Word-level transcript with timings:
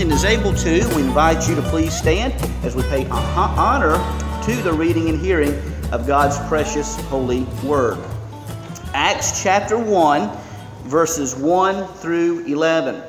And 0.00 0.12
is 0.12 0.24
able 0.24 0.54
to, 0.54 0.86
we 0.94 1.02
invite 1.02 1.48
you 1.48 1.56
to 1.56 1.62
please 1.62 1.92
stand 1.92 2.32
as 2.64 2.76
we 2.76 2.82
pay 2.84 3.04
honor 3.08 3.94
to 4.44 4.54
the 4.62 4.72
reading 4.72 5.08
and 5.08 5.20
hearing 5.20 5.50
of 5.90 6.06
God's 6.06 6.38
precious 6.46 6.94
holy 7.06 7.42
word. 7.64 7.98
Acts 8.94 9.42
chapter 9.42 9.76
1, 9.76 10.30
verses 10.84 11.34
1 11.34 11.88
through 11.94 12.46
11. 12.46 13.02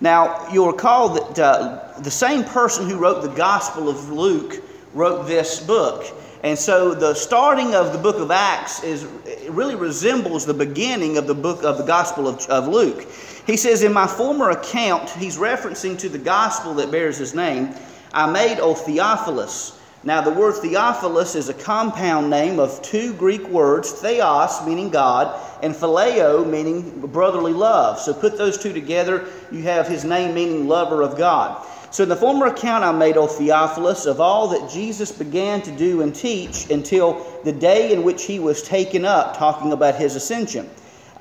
Now, 0.00 0.48
you'll 0.52 0.70
recall 0.70 1.08
that 1.14 1.38
uh, 1.38 1.98
the 1.98 2.10
same 2.12 2.44
person 2.44 2.88
who 2.88 2.96
wrote 2.96 3.22
the 3.22 3.34
Gospel 3.34 3.88
of 3.88 4.08
Luke 4.08 4.62
wrote 4.94 5.26
this 5.26 5.58
book. 5.58 6.04
And 6.44 6.56
so 6.56 6.94
the 6.94 7.14
starting 7.14 7.74
of 7.74 7.92
the 7.92 7.98
book 7.98 8.16
of 8.16 8.30
Acts 8.30 8.84
is 8.84 9.04
really 9.48 9.74
resembles 9.74 10.46
the 10.46 10.54
beginning 10.54 11.18
of 11.18 11.26
the 11.26 11.34
book 11.34 11.64
of 11.64 11.76
the 11.76 11.84
Gospel 11.84 12.28
of, 12.28 12.46
of 12.46 12.68
Luke. 12.68 13.06
He 13.46 13.56
says, 13.56 13.82
In 13.82 13.92
my 13.92 14.06
former 14.06 14.50
account, 14.50 15.10
he's 15.10 15.36
referencing 15.36 15.98
to 15.98 16.08
the 16.08 16.18
gospel 16.18 16.74
that 16.74 16.90
bears 16.90 17.18
his 17.18 17.34
name, 17.34 17.74
I 18.12 18.30
made, 18.30 18.60
O 18.60 18.74
Theophilus. 18.74 19.78
Now, 20.04 20.20
the 20.20 20.32
word 20.32 20.56
Theophilus 20.56 21.36
is 21.36 21.48
a 21.48 21.54
compound 21.54 22.28
name 22.28 22.58
of 22.58 22.82
two 22.82 23.14
Greek 23.14 23.46
words, 23.46 23.92
theos, 23.92 24.66
meaning 24.66 24.90
God, 24.90 25.40
and 25.62 25.74
phileo, 25.74 26.44
meaning 26.44 27.06
brotherly 27.06 27.52
love. 27.52 28.00
So 28.00 28.12
put 28.12 28.36
those 28.36 28.58
two 28.58 28.72
together, 28.72 29.28
you 29.52 29.62
have 29.62 29.86
his 29.86 30.04
name 30.04 30.34
meaning 30.34 30.66
lover 30.66 31.02
of 31.02 31.16
God. 31.16 31.64
So 31.92 32.02
in 32.02 32.08
the 32.08 32.16
former 32.16 32.46
account 32.46 32.82
I 32.82 32.90
made, 32.90 33.16
O 33.16 33.28
Theophilus, 33.28 34.06
of 34.06 34.20
all 34.20 34.48
that 34.48 34.68
Jesus 34.70 35.12
began 35.12 35.62
to 35.62 35.70
do 35.70 36.02
and 36.02 36.12
teach 36.12 36.68
until 36.70 37.24
the 37.44 37.52
day 37.52 37.92
in 37.92 38.02
which 38.02 38.24
he 38.24 38.40
was 38.40 38.62
taken 38.62 39.04
up, 39.04 39.36
talking 39.36 39.72
about 39.72 39.94
his 39.94 40.16
ascension. 40.16 40.68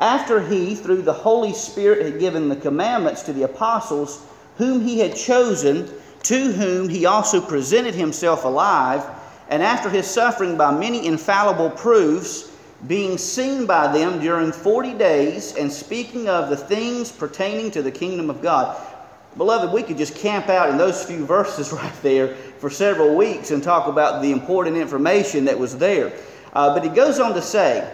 After 0.01 0.41
he, 0.41 0.73
through 0.73 1.03
the 1.03 1.13
Holy 1.13 1.53
Spirit, 1.53 2.03
had 2.03 2.19
given 2.19 2.49
the 2.49 2.55
commandments 2.55 3.21
to 3.23 3.33
the 3.33 3.43
apostles, 3.43 4.25
whom 4.57 4.81
he 4.81 4.97
had 4.97 5.15
chosen, 5.15 5.87
to 6.23 6.51
whom 6.51 6.89
he 6.89 7.05
also 7.05 7.39
presented 7.39 7.93
himself 7.93 8.43
alive, 8.43 9.05
and 9.49 9.61
after 9.61 9.89
his 9.89 10.07
suffering 10.07 10.57
by 10.57 10.71
many 10.71 11.05
infallible 11.05 11.69
proofs, 11.69 12.51
being 12.87 13.15
seen 13.15 13.67
by 13.67 13.93
them 13.95 14.19
during 14.19 14.51
forty 14.51 14.95
days, 14.95 15.55
and 15.55 15.71
speaking 15.71 16.27
of 16.27 16.49
the 16.49 16.57
things 16.57 17.11
pertaining 17.11 17.69
to 17.69 17.83
the 17.83 17.91
kingdom 17.91 18.31
of 18.31 18.41
God. 18.41 18.75
Beloved, 19.37 19.71
we 19.71 19.83
could 19.83 19.97
just 19.97 20.15
camp 20.15 20.49
out 20.49 20.69
in 20.71 20.77
those 20.77 21.03
few 21.03 21.27
verses 21.27 21.71
right 21.73 22.01
there 22.01 22.35
for 22.57 22.71
several 22.71 23.15
weeks 23.15 23.51
and 23.51 23.61
talk 23.61 23.87
about 23.87 24.23
the 24.23 24.31
important 24.31 24.77
information 24.77 25.45
that 25.45 25.59
was 25.59 25.77
there. 25.77 26.11
Uh, 26.53 26.73
but 26.73 26.83
he 26.83 26.89
goes 26.89 27.19
on 27.19 27.35
to 27.35 27.41
say, 27.41 27.87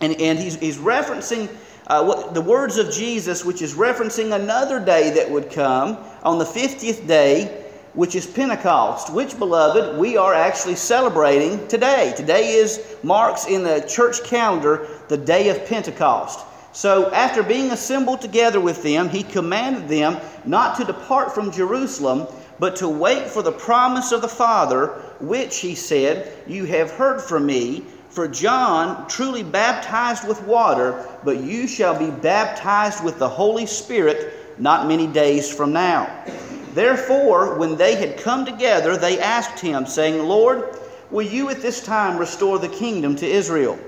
and, 0.00 0.20
and 0.20 0.38
he's, 0.38 0.56
he's 0.56 0.78
referencing 0.78 1.48
uh, 1.86 2.04
what, 2.04 2.34
the 2.34 2.40
words 2.40 2.78
of 2.78 2.92
Jesus, 2.92 3.44
which 3.44 3.62
is 3.62 3.74
referencing 3.74 4.34
another 4.34 4.78
day 4.78 5.10
that 5.10 5.28
would 5.30 5.50
come 5.50 5.98
on 6.22 6.38
the 6.38 6.44
50th 6.44 7.06
day, 7.06 7.66
which 7.94 8.14
is 8.14 8.26
Pentecost, 8.26 9.12
which, 9.12 9.36
beloved, 9.38 9.98
we 9.98 10.16
are 10.16 10.32
actually 10.32 10.76
celebrating 10.76 11.66
today. 11.66 12.14
Today 12.16 12.50
is 12.50 12.96
marks 13.02 13.46
in 13.46 13.64
the 13.64 13.80
church 13.88 14.22
calendar 14.22 14.86
the 15.08 15.16
day 15.16 15.48
of 15.48 15.66
Pentecost. 15.66 16.46
So, 16.72 17.10
after 17.12 17.42
being 17.42 17.72
assembled 17.72 18.20
together 18.20 18.60
with 18.60 18.84
them, 18.84 19.08
he 19.08 19.24
commanded 19.24 19.88
them 19.88 20.18
not 20.44 20.76
to 20.76 20.84
depart 20.84 21.34
from 21.34 21.50
Jerusalem, 21.50 22.28
but 22.60 22.76
to 22.76 22.88
wait 22.88 23.26
for 23.26 23.42
the 23.42 23.50
promise 23.50 24.12
of 24.12 24.22
the 24.22 24.28
Father, 24.28 24.88
which, 25.18 25.58
he 25.58 25.74
said, 25.74 26.32
you 26.46 26.66
have 26.66 26.92
heard 26.92 27.20
from 27.20 27.46
me. 27.46 27.82
For 28.10 28.26
John 28.26 29.08
truly 29.08 29.44
baptized 29.44 30.26
with 30.26 30.42
water, 30.42 31.06
but 31.24 31.38
you 31.38 31.68
shall 31.68 31.96
be 31.96 32.10
baptized 32.10 33.04
with 33.04 33.18
the 33.18 33.28
Holy 33.28 33.66
Spirit 33.66 34.58
not 34.58 34.88
many 34.88 35.06
days 35.06 35.52
from 35.52 35.72
now. 35.72 36.24
Therefore, 36.74 37.56
when 37.56 37.76
they 37.76 37.94
had 37.94 38.18
come 38.18 38.44
together, 38.44 38.96
they 38.96 39.20
asked 39.20 39.60
him, 39.60 39.86
saying, 39.86 40.22
Lord, 40.22 40.76
will 41.10 41.26
you 41.26 41.50
at 41.50 41.62
this 41.62 41.82
time 41.84 42.18
restore 42.18 42.58
the 42.58 42.68
kingdom 42.68 43.16
to 43.16 43.26
Israel? 43.26 43.78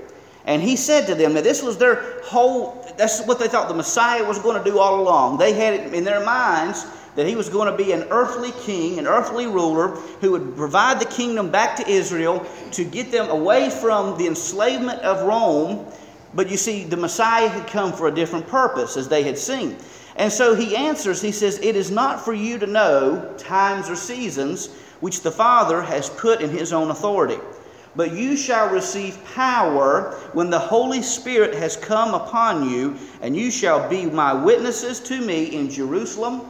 And 0.45 0.61
he 0.61 0.75
said 0.75 1.05
to 1.07 1.15
them, 1.15 1.33
now 1.33 1.41
this 1.41 1.61
was 1.61 1.77
their 1.77 2.21
whole, 2.23 2.85
that's 2.97 3.25
what 3.25 3.39
they 3.39 3.47
thought 3.47 3.69
the 3.69 3.73
Messiah 3.73 4.25
was 4.25 4.39
going 4.39 4.61
to 4.61 4.69
do 4.69 4.79
all 4.79 4.99
along. 4.99 5.37
They 5.37 5.53
had 5.53 5.73
it 5.73 5.93
in 5.93 6.03
their 6.03 6.25
minds 6.25 6.85
that 7.15 7.27
he 7.27 7.35
was 7.35 7.49
going 7.49 7.69
to 7.71 7.77
be 7.77 7.91
an 7.91 8.03
earthly 8.09 8.51
king, 8.63 8.97
an 8.99 9.07
earthly 9.07 9.45
ruler 9.45 9.89
who 10.21 10.31
would 10.31 10.55
provide 10.55 10.99
the 10.99 11.05
kingdom 11.05 11.51
back 11.51 11.75
to 11.75 11.87
Israel 11.87 12.45
to 12.71 12.83
get 12.83 13.11
them 13.11 13.29
away 13.29 13.69
from 13.69 14.17
the 14.17 14.27
enslavement 14.27 14.99
of 15.01 15.25
Rome. 15.27 15.85
But 16.33 16.49
you 16.49 16.57
see, 16.57 16.83
the 16.83 16.97
Messiah 16.97 17.47
had 17.47 17.67
come 17.67 17.93
for 17.93 18.07
a 18.07 18.11
different 18.11 18.47
purpose, 18.47 18.97
as 18.97 19.07
they 19.07 19.23
had 19.23 19.37
seen. 19.37 19.77
And 20.15 20.31
so 20.31 20.55
he 20.55 20.75
answers, 20.75 21.21
he 21.21 21.31
says, 21.31 21.59
It 21.59 21.75
is 21.75 21.91
not 21.91 22.23
for 22.23 22.33
you 22.33 22.57
to 22.59 22.67
know 22.67 23.33
times 23.37 23.89
or 23.89 23.95
seasons 23.95 24.69
which 24.99 25.21
the 25.21 25.31
Father 25.31 25.81
has 25.81 26.09
put 26.09 26.41
in 26.41 26.49
his 26.49 26.73
own 26.73 26.89
authority. 26.89 27.37
But 27.95 28.13
you 28.13 28.35
shall 28.35 28.69
receive 28.69 29.23
power 29.35 30.15
when 30.33 30.49
the 30.49 30.57
Holy 30.57 31.03
Spirit 31.03 31.53
has 31.53 31.75
come 31.75 32.15
upon 32.15 32.67
you, 32.69 32.97
and 33.21 33.35
you 33.35 33.51
shall 33.51 33.87
be 33.87 34.07
my 34.07 34.33
witnesses 34.33 34.99
to 35.01 35.21
me 35.21 35.55
in 35.55 35.69
Jerusalem 35.69 36.41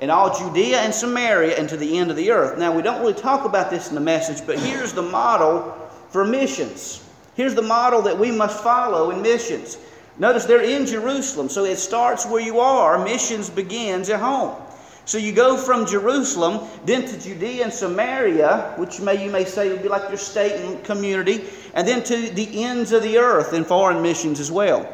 in 0.00 0.10
all 0.10 0.36
Judea 0.36 0.78
and 0.78 0.94
Samaria 0.94 1.56
and 1.56 1.68
to 1.68 1.76
the 1.76 1.98
end 1.98 2.10
of 2.10 2.16
the 2.16 2.30
earth. 2.30 2.58
Now, 2.58 2.74
we 2.74 2.82
don't 2.82 3.00
really 3.00 3.14
talk 3.14 3.44
about 3.44 3.70
this 3.70 3.88
in 3.88 3.94
the 3.94 4.00
message, 4.00 4.46
but 4.46 4.58
here's 4.58 4.92
the 4.92 5.02
model 5.02 5.74
for 6.10 6.24
missions. 6.24 7.06
Here's 7.34 7.54
the 7.54 7.62
model 7.62 8.02
that 8.02 8.18
we 8.18 8.30
must 8.30 8.62
follow 8.62 9.10
in 9.10 9.22
missions. 9.22 9.78
Notice 10.18 10.44
they're 10.44 10.62
in 10.62 10.86
Jerusalem, 10.86 11.48
so 11.48 11.64
it 11.64 11.76
starts 11.76 12.26
where 12.26 12.42
you 12.42 12.60
are. 12.60 13.02
Missions 13.02 13.48
begins 13.48 14.10
at 14.10 14.20
home. 14.20 14.60
So 15.06 15.18
you 15.18 15.32
go 15.32 15.56
from 15.56 15.86
Jerusalem, 15.86 16.68
then 16.84 17.06
to 17.06 17.18
Judea 17.18 17.64
and 17.64 17.72
Samaria, 17.72 18.74
which 18.76 19.00
may, 19.00 19.24
you 19.24 19.30
may 19.30 19.44
say 19.44 19.70
would 19.70 19.82
be 19.82 19.88
like 19.88 20.08
your 20.08 20.18
state 20.18 20.52
and 20.52 20.84
community, 20.84 21.44
and 21.74 21.86
then 21.86 22.02
to 22.04 22.16
the 22.30 22.64
ends 22.64 22.92
of 22.92 23.02
the 23.02 23.18
earth 23.18 23.52
in 23.52 23.64
foreign 23.64 24.02
missions 24.02 24.40
as 24.40 24.52
well. 24.52 24.88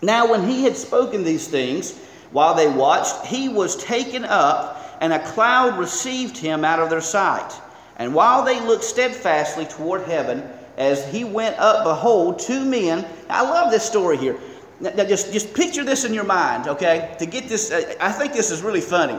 Now, 0.00 0.30
when 0.30 0.46
he 0.46 0.62
had 0.62 0.76
spoken 0.76 1.24
these 1.24 1.48
things, 1.48 1.98
while 2.32 2.54
they 2.54 2.68
watched, 2.68 3.26
he 3.26 3.48
was 3.48 3.76
taken 3.76 4.24
up, 4.24 4.96
and 5.00 5.12
a 5.12 5.24
cloud 5.30 5.78
received 5.78 6.36
him 6.36 6.64
out 6.64 6.80
of 6.80 6.90
their 6.90 7.00
sight. 7.00 7.52
And 7.96 8.14
while 8.14 8.44
they 8.44 8.60
looked 8.60 8.84
steadfastly 8.84 9.66
toward 9.66 10.02
heaven, 10.02 10.48
as 10.78 11.04
he 11.10 11.24
went 11.24 11.58
up, 11.58 11.84
behold, 11.84 12.38
two 12.38 12.64
men. 12.64 13.04
I 13.28 13.42
love 13.42 13.72
this 13.72 13.84
story 13.84 14.16
here. 14.16 14.38
Now, 14.80 15.04
just, 15.04 15.32
just 15.32 15.52
picture 15.52 15.82
this 15.82 16.04
in 16.04 16.14
your 16.14 16.24
mind, 16.24 16.68
okay? 16.68 17.16
To 17.18 17.26
get 17.26 17.48
this, 17.48 17.72
uh, 17.72 17.94
I 18.00 18.12
think 18.12 18.32
this 18.32 18.52
is 18.52 18.62
really 18.62 18.80
funny. 18.80 19.18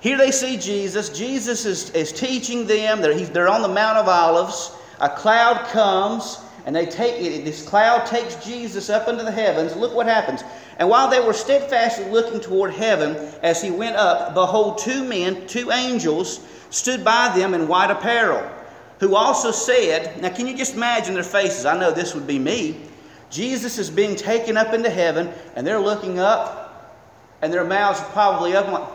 Here 0.00 0.18
they 0.18 0.30
see 0.30 0.58
Jesus. 0.58 1.08
Jesus 1.08 1.64
is, 1.64 1.90
is 1.90 2.12
teaching 2.12 2.66
them. 2.66 3.00
They're, 3.00 3.18
they're 3.18 3.48
on 3.48 3.62
the 3.62 3.68
Mount 3.68 3.96
of 3.96 4.08
Olives. 4.08 4.72
A 5.00 5.08
cloud 5.08 5.66
comes, 5.68 6.40
and 6.66 6.76
they 6.76 6.84
take 6.84 7.14
it. 7.18 7.46
this 7.46 7.66
cloud 7.66 8.04
takes 8.04 8.34
Jesus 8.44 8.90
up 8.90 9.08
into 9.08 9.24
the 9.24 9.32
heavens. 9.32 9.74
Look 9.74 9.94
what 9.94 10.06
happens. 10.06 10.44
And 10.80 10.88
while 10.88 11.10
they 11.10 11.20
were 11.20 11.34
steadfastly 11.34 12.06
looking 12.06 12.40
toward 12.40 12.72
heaven 12.72 13.14
as 13.42 13.62
he 13.62 13.70
went 13.70 13.96
up, 13.96 14.32
behold, 14.32 14.78
two 14.78 15.04
men, 15.04 15.46
two 15.46 15.70
angels, 15.70 16.40
stood 16.70 17.04
by 17.04 17.36
them 17.36 17.52
in 17.52 17.68
white 17.68 17.90
apparel, 17.90 18.50
who 18.98 19.14
also 19.14 19.50
said, 19.50 20.22
Now, 20.22 20.30
can 20.30 20.46
you 20.46 20.56
just 20.56 20.74
imagine 20.74 21.12
their 21.12 21.22
faces? 21.22 21.66
I 21.66 21.78
know 21.78 21.90
this 21.92 22.14
would 22.14 22.26
be 22.26 22.38
me. 22.38 22.80
Jesus 23.28 23.76
is 23.76 23.90
being 23.90 24.16
taken 24.16 24.56
up 24.56 24.72
into 24.72 24.88
heaven, 24.88 25.30
and 25.54 25.66
they're 25.66 25.78
looking 25.78 26.18
up, 26.18 26.98
and 27.42 27.52
their 27.52 27.64
mouths 27.64 28.00
are 28.00 28.10
probably 28.12 28.56
up. 28.56 28.66
Like, 28.72 28.88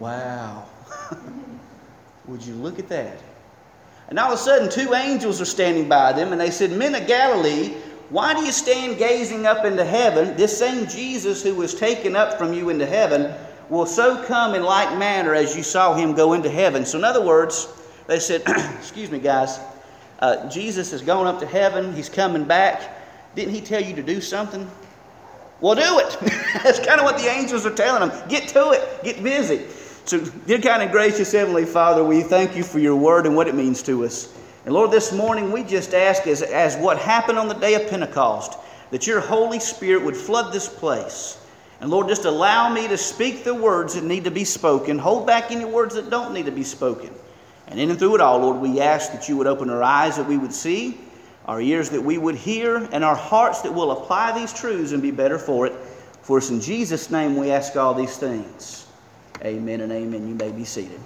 wow. 0.00 0.64
Would 2.26 2.44
you 2.44 2.54
look 2.54 2.80
at 2.80 2.88
that? 2.88 3.18
And 4.08 4.18
all 4.18 4.32
of 4.32 4.34
a 4.34 4.42
sudden, 4.42 4.68
two 4.68 4.94
angels 4.94 5.40
are 5.40 5.46
standing 5.46 5.88
by 5.88 6.12
them, 6.12 6.32
and 6.32 6.40
they 6.40 6.50
said, 6.50 6.72
Men 6.72 6.96
of 6.96 7.06
Galilee, 7.06 7.74
why 8.10 8.34
do 8.34 8.44
you 8.44 8.50
stand 8.50 8.98
gazing 8.98 9.46
up 9.46 9.64
into 9.64 9.84
heaven? 9.84 10.36
This 10.36 10.56
same 10.58 10.88
Jesus 10.88 11.42
who 11.42 11.54
was 11.54 11.74
taken 11.74 12.16
up 12.16 12.36
from 12.36 12.52
you 12.52 12.68
into 12.68 12.84
heaven 12.84 13.32
will 13.68 13.86
so 13.86 14.22
come 14.24 14.56
in 14.56 14.64
like 14.64 14.98
manner 14.98 15.32
as 15.32 15.56
you 15.56 15.62
saw 15.62 15.94
him 15.94 16.14
go 16.14 16.32
into 16.32 16.50
heaven. 16.50 16.84
So, 16.84 16.98
in 16.98 17.04
other 17.04 17.24
words, 17.24 17.68
they 18.08 18.18
said, 18.18 18.42
Excuse 18.78 19.12
me, 19.12 19.20
guys, 19.20 19.60
uh, 20.18 20.48
Jesus 20.48 20.90
has 20.90 21.02
gone 21.02 21.28
up 21.28 21.38
to 21.38 21.46
heaven, 21.46 21.94
he's 21.94 22.08
coming 22.08 22.44
back. 22.44 22.96
Didn't 23.36 23.54
he 23.54 23.60
tell 23.60 23.80
you 23.80 23.94
to 23.94 24.02
do 24.02 24.20
something? 24.20 24.68
Well, 25.60 25.76
do 25.76 26.00
it. 26.00 26.18
That's 26.64 26.80
kind 26.80 26.98
of 26.98 27.04
what 27.04 27.16
the 27.16 27.28
angels 27.28 27.64
are 27.64 27.74
telling 27.74 28.08
them. 28.08 28.28
Get 28.28 28.48
to 28.48 28.70
it, 28.70 29.04
get 29.04 29.22
busy. 29.22 29.66
So, 30.04 30.18
dear 30.18 30.60
kind 30.60 30.82
and 30.82 30.90
gracious 30.90 31.30
Heavenly 31.30 31.64
Father, 31.64 32.02
we 32.02 32.22
thank 32.22 32.56
you 32.56 32.64
for 32.64 32.80
your 32.80 32.96
word 32.96 33.24
and 33.26 33.36
what 33.36 33.46
it 33.46 33.54
means 33.54 33.84
to 33.84 34.04
us. 34.04 34.34
And 34.70 34.76
Lord, 34.76 34.92
this 34.92 35.12
morning 35.12 35.50
we 35.50 35.64
just 35.64 35.94
ask, 35.94 36.28
as, 36.28 36.42
as 36.42 36.76
what 36.76 36.96
happened 36.96 37.40
on 37.40 37.48
the 37.48 37.54
day 37.54 37.74
of 37.74 37.90
Pentecost, 37.90 38.56
that 38.92 39.04
your 39.04 39.18
Holy 39.18 39.58
Spirit 39.58 40.04
would 40.04 40.16
flood 40.16 40.52
this 40.52 40.68
place. 40.68 41.44
And 41.80 41.90
Lord, 41.90 42.06
just 42.06 42.24
allow 42.24 42.72
me 42.72 42.86
to 42.86 42.96
speak 42.96 43.42
the 43.42 43.52
words 43.52 43.94
that 43.94 44.04
need 44.04 44.22
to 44.22 44.30
be 44.30 44.44
spoken. 44.44 44.96
Hold 44.96 45.26
back 45.26 45.50
any 45.50 45.64
words 45.64 45.96
that 45.96 46.08
don't 46.08 46.32
need 46.32 46.46
to 46.46 46.52
be 46.52 46.62
spoken. 46.62 47.10
And 47.66 47.80
in 47.80 47.90
and 47.90 47.98
through 47.98 48.14
it 48.14 48.20
all, 48.20 48.38
Lord, 48.38 48.58
we 48.58 48.80
ask 48.80 49.10
that 49.10 49.28
you 49.28 49.36
would 49.38 49.48
open 49.48 49.70
our 49.70 49.82
eyes 49.82 50.16
that 50.18 50.28
we 50.28 50.38
would 50.38 50.52
see, 50.52 51.00
our 51.46 51.60
ears 51.60 51.90
that 51.90 52.00
we 52.00 52.16
would 52.18 52.36
hear, 52.36 52.76
and 52.92 53.02
our 53.02 53.16
hearts 53.16 53.62
that 53.62 53.74
will 53.74 53.90
apply 53.90 54.38
these 54.38 54.52
truths 54.52 54.92
and 54.92 55.02
be 55.02 55.10
better 55.10 55.40
for 55.40 55.66
it. 55.66 55.72
For 56.22 56.38
it's 56.38 56.50
in 56.50 56.60
Jesus' 56.60 57.10
name 57.10 57.34
we 57.36 57.50
ask 57.50 57.74
all 57.74 57.92
these 57.92 58.16
things. 58.18 58.86
Amen 59.42 59.80
and 59.80 59.90
amen. 59.90 60.28
You 60.28 60.36
may 60.36 60.52
be 60.52 60.64
seated. 60.64 61.00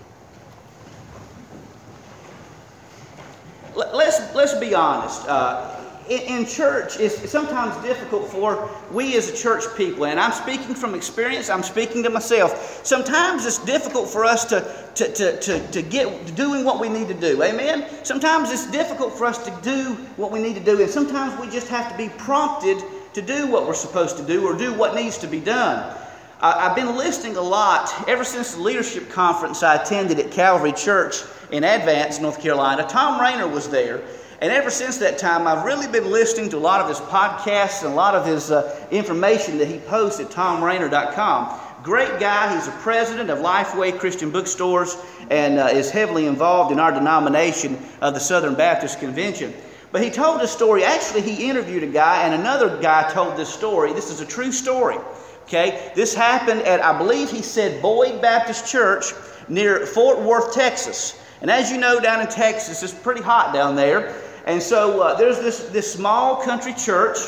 Let's, 3.75 4.35
let's 4.35 4.55
be 4.55 4.75
honest. 4.75 5.27
Uh, 5.27 5.81
in, 6.09 6.21
in 6.21 6.47
church, 6.47 7.01
it's 7.01 7.31
sometimes 7.31 7.77
difficult 7.83 8.29
for 8.29 8.69
we 8.93 9.17
as 9.17 9.31
a 9.31 9.37
church 9.37 9.65
people, 9.77 10.05
and 10.07 10.21
I'm 10.21 10.33
speaking 10.33 10.75
from 10.75 10.95
experience, 10.95 11.49
I'm 11.49 11.63
speaking 11.63 12.03
to 12.03 12.11
myself. 12.11 12.85
Sometimes 12.85 13.47
it's 13.47 13.59
difficult 13.65 14.09
for 14.09 14.25
us 14.25 14.45
to, 14.47 14.61
to, 14.97 15.13
to, 15.13 15.41
to, 15.41 15.69
to 15.69 15.83
get 15.83 16.37
doing 16.37 16.65
what 16.65 16.79
we 16.79 16.89
need 16.89 17.09
to 17.09 17.15
do. 17.15 17.43
Amen? 17.43 17.87
Sometimes 18.05 18.51
it's 18.51 18.71
difficult 18.71 19.17
for 19.17 19.25
us 19.25 19.43
to 19.45 19.59
do 19.63 19.95
what 20.17 20.31
we 20.31 20.41
need 20.41 20.57
to 20.57 20.65
do, 20.65 20.81
and 20.81 20.91
sometimes 20.91 21.39
we 21.41 21.51
just 21.51 21.69
have 21.69 21.91
to 21.91 21.97
be 21.97 22.11
prompted 22.19 22.83
to 23.15 23.23
do 23.23 23.47
what 23.47 23.67
we're 23.67 23.75
supposed 23.75 24.17
to 24.19 24.25
do 24.25 24.45
or 24.47 24.57
do 24.57 24.75
what 24.75 24.95
needs 24.95 25.17
to 25.19 25.27
be 25.27 25.41
done. 25.41 25.97
I've 26.41 26.75
been 26.77 26.97
listening 26.97 27.37
a 27.37 27.41
lot 27.41 27.93
ever 28.09 28.25
since 28.25 28.55
the 28.55 28.61
leadership 28.61 29.09
conference 29.11 29.63
I 29.63 29.77
attended 29.77 30.19
at 30.19 30.31
Calvary 30.31 30.73
Church 30.73 31.23
in 31.53 31.65
Advance, 31.65 32.21
North 32.21 32.41
Carolina. 32.41 32.87
Tom 32.87 33.21
Rainer 33.21 33.49
was 33.49 33.69
there. 33.69 34.03
And 34.41 34.53
ever 34.53 34.69
since 34.69 34.99
that 34.99 35.17
time, 35.17 35.47
I've 35.47 35.65
really 35.65 35.87
been 35.87 36.11
listening 36.11 36.51
to 36.51 36.57
a 36.57 36.59
lot 36.59 36.81
of 36.81 36.89
his 36.89 36.99
podcasts 36.99 37.83
and 37.83 37.93
a 37.93 37.97
lot 37.97 38.15
of 38.15 38.27
his 38.27 38.51
uh, 38.51 38.87
information 38.91 39.59
that 39.59 39.69
he 39.69 39.79
posts 39.79 40.21
at 40.21 40.29
tomrainer.com. 40.31 41.61
Great 41.83 42.19
guy. 42.19 42.55
He's 42.55 42.67
a 42.67 42.73
president 42.73 43.31
of 43.31 43.39
Lifeway 43.39 43.97
Christian 43.99 44.31
Bookstores 44.31 44.97
and 45.31 45.59
uh, 45.59 45.67
is 45.67 45.91
heavily 45.91 46.27
involved 46.27 46.73
in 46.73 46.81
our 46.81 46.93
denomination 46.93 47.79
of 48.01 48.13
the 48.13 48.21
Southern 48.21 48.55
Baptist 48.55 48.99
Convention. 48.99 49.55
But 49.93 50.03
he 50.03 50.11
told 50.11 50.41
a 50.41 50.49
story. 50.49 50.83
Actually, 50.83 51.23
he 51.23 51.49
interviewed 51.49 51.85
a 51.85 51.87
guy, 51.87 52.25
and 52.25 52.35
another 52.35 52.81
guy 52.83 53.09
told 53.13 53.37
this 53.37 53.49
story. 53.49 53.93
This 53.93 54.11
is 54.11 54.21
a 54.21 54.27
true 54.27 54.51
story. 54.51 54.97
Okay, 55.45 55.93
this 55.95 56.15
happened 56.15 56.63
at, 56.63 56.83
I 56.83 56.97
believe 56.97 57.31
he 57.31 57.43
said, 57.43 57.83
Boyd 57.83 58.23
Baptist 58.23 58.67
Church 58.67 59.13
near 59.49 59.85
Fort 59.85 60.19
Worth, 60.19 60.55
Texas. 60.55 61.21
And 61.43 61.51
as 61.51 61.71
you 61.71 61.77
know, 61.77 62.01
down 62.01 62.23
in 62.23 62.29
Texas, 62.29 62.83
it's 62.83 62.95
pretty 62.95 63.21
hot 63.21 63.53
down 63.53 63.77
there. 63.77 64.15
And 64.47 64.63
so 64.63 65.03
uh, 65.03 65.15
there's 65.17 65.39
this, 65.41 65.65
this 65.69 65.93
small 65.93 66.43
country 66.43 66.73
church, 66.73 67.19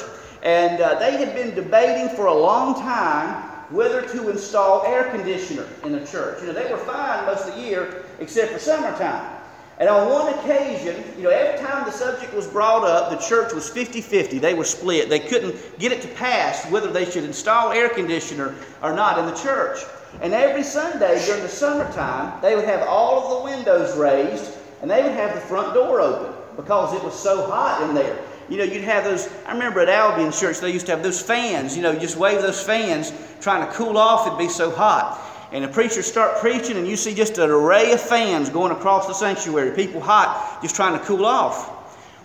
and 0.43 0.81
uh, 0.81 0.99
they 0.99 1.19
had 1.19 1.35
been 1.35 1.55
debating 1.55 2.15
for 2.17 2.27
a 2.27 2.35
long 2.35 2.75
time 2.75 3.51
whether 3.71 4.01
to 4.01 4.31
install 4.31 4.87
air 4.87 5.11
conditioner 5.11 5.67
in 5.85 5.93
the 5.93 6.07
church. 6.07 6.41
You 6.41 6.49
know, 6.49 6.53
they 6.55 6.71
were 6.71 6.79
fine 6.79 7.27
most 7.27 7.49
of 7.49 7.55
the 7.55 7.61
year 7.61 8.05
except 8.19 8.53
for 8.53 8.59
summertime. 8.59 9.36
And 9.79 9.91
on 9.91 10.11
one 10.11 10.33
occasion, 10.39 11.05
you 11.19 11.25
know, 11.25 11.31
every 11.31 11.63
time 11.63 11.85
the 11.85 11.91
subject 11.91 12.33
was 12.33 12.47
brought 12.47 12.85
up, 12.85 13.11
the 13.11 13.17
church 13.17 13.53
was 13.53 13.69
50 13.69 14.01
50. 14.01 14.39
They 14.39 14.55
were 14.55 14.65
split. 14.65 15.11
They 15.11 15.21
couldn't 15.21 15.79
get 15.79 15.93
it 15.93 16.01
to 16.03 16.09
pass 16.09 16.65
whether 16.71 16.91
they 16.91 17.05
should 17.05 17.25
install 17.25 17.73
air 17.73 17.91
conditioner 17.91 18.55
or 18.83 18.95
not 18.95 19.19
in 19.19 19.27
the 19.27 19.35
church. 19.35 19.81
And 20.23 20.33
every 20.33 20.63
Sunday 20.63 21.23
during 21.27 21.43
the 21.43 21.49
summertime, 21.49 22.41
they 22.41 22.55
would 22.57 22.65
have 22.65 22.89
all 22.89 23.23
of 23.23 23.39
the 23.39 23.55
windows 23.55 23.97
raised 23.99 24.53
and 24.81 24.91
they 24.91 25.03
would 25.03 25.13
have 25.13 25.35
the 25.35 25.41
front 25.43 25.75
door 25.75 26.01
open 26.01 26.33
because 26.57 26.95
it 26.95 27.05
was 27.05 27.19
so 27.19 27.47
hot 27.47 27.83
in 27.83 27.95
there. 27.95 28.19
You 28.49 28.59
know, 28.59 28.65
you'd 28.65 28.85
have 28.85 29.05
those, 29.05 29.29
I 29.45 29.53
remember 29.53 29.81
at 29.81 29.89
Albion 29.89 30.33
Church, 30.33 30.61
they 30.61 30.71
used 30.71 30.87
to 30.87 30.93
have 30.93 31.03
those 31.03 31.21
fans, 31.21 31.77
you 31.77 31.83
know, 31.83 31.91
you 31.91 31.99
just 31.99 32.17
wave 32.17 32.41
those 32.41 32.63
fans 32.63 33.13
trying 33.41 33.67
to 33.67 33.73
cool 33.75 33.99
off, 33.99 34.27
it'd 34.27 34.39
be 34.39 34.49
so 34.49 34.71
hot. 34.71 35.21
And 35.53 35.63
the 35.63 35.69
preachers 35.69 36.07
start 36.07 36.41
preaching, 36.41 36.77
and 36.77 36.87
you 36.87 36.97
see 36.97 37.15
just 37.15 37.39
an 37.39 37.51
array 37.51 37.93
of 37.93 38.01
fans 38.01 38.51
going 38.51 38.73
across 38.73 39.07
the 39.07 39.15
sanctuary, 39.15 39.71
people 39.77 40.01
hot, 40.01 40.61
just 40.63 40.75
trying 40.75 40.99
to 40.99 41.05
cool 41.05 41.25
off. 41.25 41.73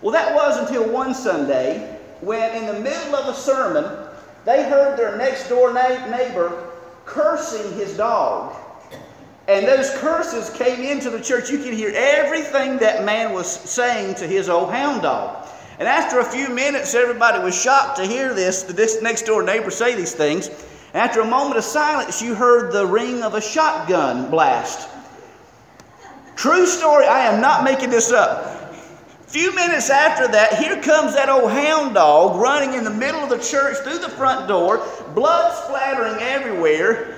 Well, 0.02 0.12
that 0.12 0.34
was 0.34 0.58
until 0.58 0.92
one 0.92 1.14
Sunday 1.14 2.00
when, 2.22 2.56
in 2.56 2.66
the 2.66 2.80
middle 2.80 3.16
of 3.16 3.28
a 3.28 3.38
sermon, 3.38 4.08
they 4.46 4.68
heard 4.68 4.98
their 4.98 5.18
next 5.18 5.50
door 5.50 5.74
neighbor 5.74 6.70
cursing 7.06 7.74
his 7.74 7.96
dog. 7.96 8.56
And 9.48 9.68
those 9.68 9.90
curses 9.98 10.50
came 10.52 10.82
into 10.82 11.10
the 11.10 11.20
church. 11.20 11.50
You 11.50 11.58
could 11.58 11.74
hear 11.74 11.92
everything 11.96 12.78
that 12.78 13.04
man 13.04 13.34
was 13.34 13.52
saying 13.52 14.16
to 14.16 14.28
his 14.28 14.50
old 14.50 14.72
hound 14.72 15.02
dog. 15.02 15.48
And 15.80 15.88
after 15.88 16.20
a 16.20 16.26
few 16.26 16.50
minutes, 16.50 16.94
everybody 16.94 17.40
was 17.40 17.60
shocked 17.60 17.98
to 17.98 18.06
hear 18.06 18.34
this, 18.34 18.64
this 18.64 19.02
next 19.02 19.24
door 19.24 19.42
neighbor 19.42 19.72
say 19.72 19.96
these 19.96 20.14
things. 20.14 20.50
After 20.94 21.22
a 21.22 21.26
moment 21.26 21.58
of 21.58 21.64
silence, 21.64 22.22
you 22.22 22.36
heard 22.36 22.74
the 22.74 22.86
ring 22.86 23.24
of 23.24 23.34
a 23.34 23.42
shotgun 23.42 24.30
blast. 24.30 24.90
True 26.36 26.66
story, 26.66 27.06
I 27.06 27.22
am 27.22 27.40
not 27.40 27.64
making 27.64 27.90
this 27.90 28.12
up. 28.12 28.74
A 28.74 29.30
few 29.30 29.56
minutes 29.56 29.90
after 29.90 30.28
that, 30.28 30.58
here 30.58 30.82
comes 30.82 31.14
that 31.14 31.30
old 31.30 31.52
hound 31.52 31.94
dog 31.94 32.42
running 32.42 32.74
in 32.74 32.84
the 32.84 32.90
middle 32.90 33.22
of 33.22 33.30
the 33.30 33.40
church 33.40 33.78
through 33.78 34.00
the 34.00 34.10
front 34.10 34.50
door, 34.50 34.86
blood 35.16 35.54
splattering 35.64 36.22
everywhere. 36.22 37.18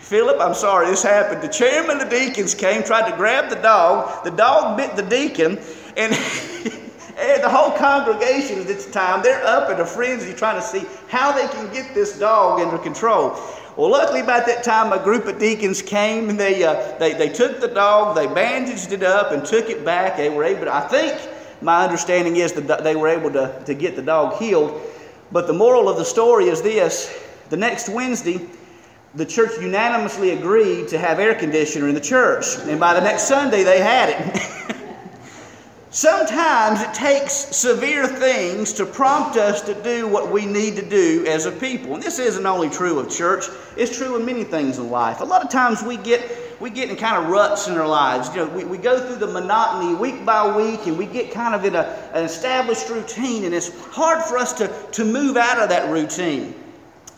Philip, 0.00 0.38
I'm 0.40 0.54
sorry, 0.54 0.86
this 0.86 1.02
happened. 1.02 1.42
The 1.42 1.48
chairman 1.48 2.00
of 2.00 2.08
the 2.08 2.18
deacons 2.18 2.54
came, 2.54 2.82
tried 2.82 3.10
to 3.10 3.16
grab 3.16 3.50
the 3.50 3.56
dog. 3.56 4.24
The 4.24 4.30
dog 4.30 4.78
bit 4.78 4.96
the 4.96 5.02
deacon, 5.02 5.58
and, 5.96 6.12
and 7.18 7.42
the 7.42 7.48
whole 7.48 7.70
congregation 7.76 8.58
at 8.60 8.66
this 8.66 8.90
time, 8.90 9.22
they're 9.22 9.44
up 9.44 9.70
in 9.70 9.80
a 9.80 9.86
frenzy 9.86 10.32
trying 10.32 10.56
to 10.56 10.66
see 10.66 10.84
how 11.08 11.32
they 11.32 11.46
can 11.48 11.72
get 11.72 11.94
this 11.94 12.18
dog 12.18 12.60
under 12.60 12.78
control. 12.78 13.38
Well, 13.76 13.90
luckily 13.90 14.20
about 14.20 14.46
that 14.46 14.62
time, 14.62 14.92
a 14.92 15.02
group 15.02 15.26
of 15.26 15.38
deacons 15.38 15.80
came 15.80 16.28
and 16.28 16.38
they, 16.38 16.62
uh, 16.62 16.96
they, 16.98 17.14
they 17.14 17.28
took 17.28 17.60
the 17.60 17.68
dog, 17.68 18.14
they 18.14 18.26
bandaged 18.26 18.92
it 18.92 19.02
up 19.02 19.32
and 19.32 19.44
took 19.44 19.70
it 19.70 19.84
back. 19.84 20.16
They 20.16 20.28
were 20.28 20.44
able 20.44 20.66
to, 20.66 20.74
I 20.74 20.86
think 20.88 21.18
my 21.62 21.84
understanding 21.84 22.36
is 22.36 22.52
that 22.52 22.84
they 22.84 22.96
were 22.96 23.08
able 23.08 23.30
to, 23.32 23.62
to 23.64 23.74
get 23.74 23.96
the 23.96 24.02
dog 24.02 24.38
healed. 24.38 24.80
But 25.30 25.46
the 25.46 25.54
moral 25.54 25.88
of 25.88 25.96
the 25.96 26.04
story 26.04 26.46
is 26.46 26.60
this 26.60 27.18
the 27.48 27.56
next 27.56 27.88
Wednesday, 27.88 28.40
the 29.14 29.26
church 29.26 29.52
unanimously 29.60 30.30
agreed 30.30 30.88
to 30.88 30.98
have 30.98 31.18
air 31.18 31.34
conditioner 31.34 31.88
in 31.88 31.94
the 31.94 32.00
church. 32.00 32.44
And 32.60 32.80
by 32.80 32.94
the 32.94 33.00
next 33.00 33.24
Sunday, 33.24 33.62
they 33.62 33.78
had 33.80 34.08
it. 34.08 34.66
Sometimes 35.92 36.80
it 36.80 36.94
takes 36.94 37.34
severe 37.34 38.06
things 38.06 38.72
to 38.72 38.86
prompt 38.86 39.36
us 39.36 39.60
to 39.60 39.74
do 39.82 40.08
what 40.08 40.32
we 40.32 40.46
need 40.46 40.74
to 40.76 40.82
do 40.82 41.26
as 41.26 41.44
a 41.44 41.52
people. 41.52 41.92
And 41.92 42.02
this 42.02 42.18
isn't 42.18 42.46
only 42.46 42.70
true 42.70 42.98
of 42.98 43.10
church, 43.10 43.44
it's 43.76 43.94
true 43.94 44.16
in 44.16 44.24
many 44.24 44.42
things 44.42 44.78
in 44.78 44.88
life. 44.88 45.20
A 45.20 45.24
lot 45.24 45.44
of 45.44 45.50
times 45.50 45.82
we 45.82 45.98
get 45.98 46.38
we 46.60 46.70
get 46.70 46.88
in 46.88 46.96
kind 46.96 47.22
of 47.22 47.30
ruts 47.30 47.68
in 47.68 47.76
our 47.76 47.86
lives. 47.86 48.30
You 48.30 48.36
know, 48.36 48.48
we, 48.48 48.64
we 48.64 48.78
go 48.78 49.06
through 49.06 49.16
the 49.16 49.26
monotony 49.26 49.94
week 49.94 50.24
by 50.24 50.56
week 50.56 50.86
and 50.86 50.96
we 50.96 51.04
get 51.04 51.30
kind 51.30 51.54
of 51.54 51.66
in 51.66 51.74
a, 51.74 51.82
an 52.14 52.24
established 52.24 52.88
routine, 52.88 53.44
and 53.44 53.52
it's 53.52 53.78
hard 53.88 54.24
for 54.24 54.38
us 54.38 54.54
to, 54.54 54.68
to 54.92 55.04
move 55.04 55.36
out 55.36 55.58
of 55.58 55.68
that 55.68 55.90
routine. 55.90 56.54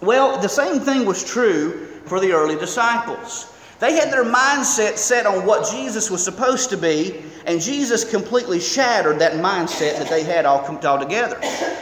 Well, 0.00 0.40
the 0.40 0.49
same 0.49 0.81
thing 0.81 1.04
was 1.04 1.23
true 1.23 1.87
for 2.07 2.19
the 2.19 2.33
early 2.33 2.57
disciples. 2.57 3.53
They 3.81 3.95
had 3.95 4.12
their 4.12 4.25
mindset 4.25 4.97
set 4.97 5.26
on 5.26 5.45
what 5.45 5.71
Jesus 5.71 6.11
was 6.11 6.25
supposed 6.25 6.71
to 6.71 6.76
be, 6.76 7.25
and 7.47 7.61
Jesus 7.61 8.09
completely 8.09 8.61
shattered 8.61 9.19
that 9.19 9.35
mindset 9.35 9.99
that 9.99 10.09
they 10.09 10.23
had 10.23 10.47
all, 10.47 10.64
together. 10.99 11.38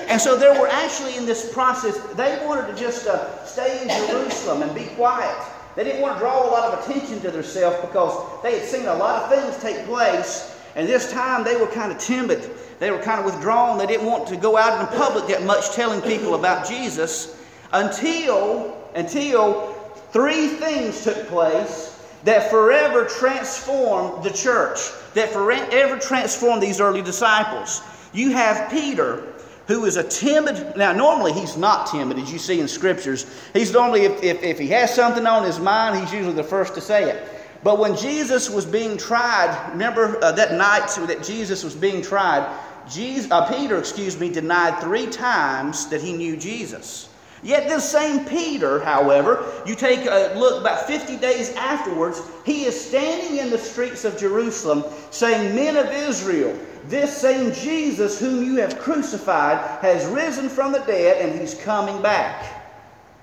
And 0.09 0.21
so 0.21 0.37
there 0.37 0.59
were 0.59 0.69
actually 0.69 1.17
in 1.17 1.27
this 1.27 1.53
process, 1.53 1.99
they 2.15 2.43
wanted 2.47 2.67
to 2.69 2.75
just 2.75 3.07
uh, 3.07 3.45
stay 3.45 3.83
in 3.83 3.89
Jerusalem 4.09 4.63
and 4.63 4.75
be 4.75 4.87
quiet. 4.95 5.37
They 5.77 5.85
didn't 5.85 6.03
want 6.03 6.17
to 6.17 6.21
draw 6.21 6.47
a 6.47 6.51
lot 6.51 6.73
of 6.73 6.85
attention 6.85 7.21
to 7.21 7.31
themselves 7.31 7.79
because 7.81 8.43
they 8.43 8.59
had 8.59 8.69
seen 8.69 8.87
a 8.87 8.95
lot 8.95 9.23
of 9.23 9.31
things 9.31 9.63
take 9.63 9.87
place. 9.87 10.59
And 10.75 10.89
this 10.89 11.11
time 11.13 11.45
they 11.45 11.57
were 11.57 11.67
kind 11.67 11.93
of 11.93 11.99
timid. 11.99 12.51
They 12.79 12.91
were 12.91 12.99
kind 12.99 13.21
of 13.21 13.27
withdrawn. 13.27 13.79
They 13.79 13.87
didn't 13.87 14.07
want 14.07 14.27
to 14.29 14.37
go 14.37 14.57
out 14.57 14.81
in 14.81 14.99
public 14.99 15.29
that 15.29 15.45
much 15.45 15.71
telling 15.71 16.01
people 16.03 16.35
about 16.35 16.67
Jesus 16.69 17.39
until, 17.73 18.77
until 18.95 19.72
three 20.13 20.49
things 20.49 21.03
took 21.03 21.27
place 21.27 21.89
that 22.25 22.51
forever 22.51 23.05
transformed 23.05 24.23
the 24.23 24.31
church, 24.31 24.79
that 25.15 25.31
forever 25.31 25.99
transformed 25.99 26.63
these 26.63 26.81
early 26.81 27.03
disciples. 27.03 27.83
You 28.13 28.31
have 28.31 28.71
Peter, 28.71 29.33
who 29.67 29.85
is 29.87 29.97
a 29.97 30.05
timid, 30.05 30.77
now 30.77 30.93
normally 30.93 31.33
he's 31.33 31.57
not 31.57 31.87
timid, 31.89 32.19
as 32.19 32.33
you 32.33 32.39
see 32.39 32.61
in 32.61 32.69
scriptures. 32.69 33.27
He's 33.53 33.73
normally, 33.73 34.03
if, 34.03 34.23
if, 34.23 34.43
if 34.43 34.59
he 34.59 34.69
has 34.69 34.95
something 34.95 35.27
on 35.27 35.45
his 35.45 35.59
mind, 35.59 35.99
he's 35.99 36.13
usually 36.13 36.35
the 36.35 36.45
first 36.45 36.75
to 36.75 36.81
say 36.81 37.11
it. 37.11 37.29
But 37.65 37.79
when 37.79 37.97
Jesus 37.97 38.51
was 38.51 38.67
being 38.67 38.97
tried, 38.97 39.71
remember 39.71 40.23
uh, 40.23 40.33
that 40.33 40.53
night 40.53 40.89
that 41.07 41.23
Jesus 41.23 41.63
was 41.63 41.75
being 41.75 42.03
tried, 42.03 42.59
Jesus, 42.89 43.31
uh, 43.31 43.49
Peter, 43.49 43.79
excuse 43.79 44.19
me, 44.19 44.31
denied 44.31 44.81
three 44.81 45.07
times 45.07 45.89
that 45.89 46.01
he 46.03 46.13
knew 46.13 46.37
Jesus. 46.37 47.09
Yet 47.43 47.69
this 47.69 47.89
same 47.89 48.25
Peter, 48.25 48.81
however, 48.81 49.45
you 49.67 49.75
take 49.75 50.07
a 50.07 50.33
look 50.37 50.61
about 50.61 50.87
50 50.87 51.17
days 51.17 51.53
afterwards, 51.57 52.23
he 52.45 52.65
is 52.65 52.81
standing 52.81 53.39
in 53.39 53.51
the 53.51 53.59
streets 53.59 54.05
of 54.05 54.17
Jerusalem 54.17 54.85
saying, 55.11 55.55
Men 55.55 55.77
of 55.77 55.87
Israel, 55.87 56.57
this 56.89 57.17
same 57.17 57.53
Jesus 57.53 58.21
whom 58.21 58.45
you 58.45 58.57
have 58.57 58.79
crucified 58.79 59.59
has 59.81 60.07
risen 60.07 60.49
from 60.49 60.73
the 60.73 60.81
dead 60.81 61.21
and 61.21 61.39
he's 61.39 61.55
coming 61.55 62.01
back. 62.01 62.45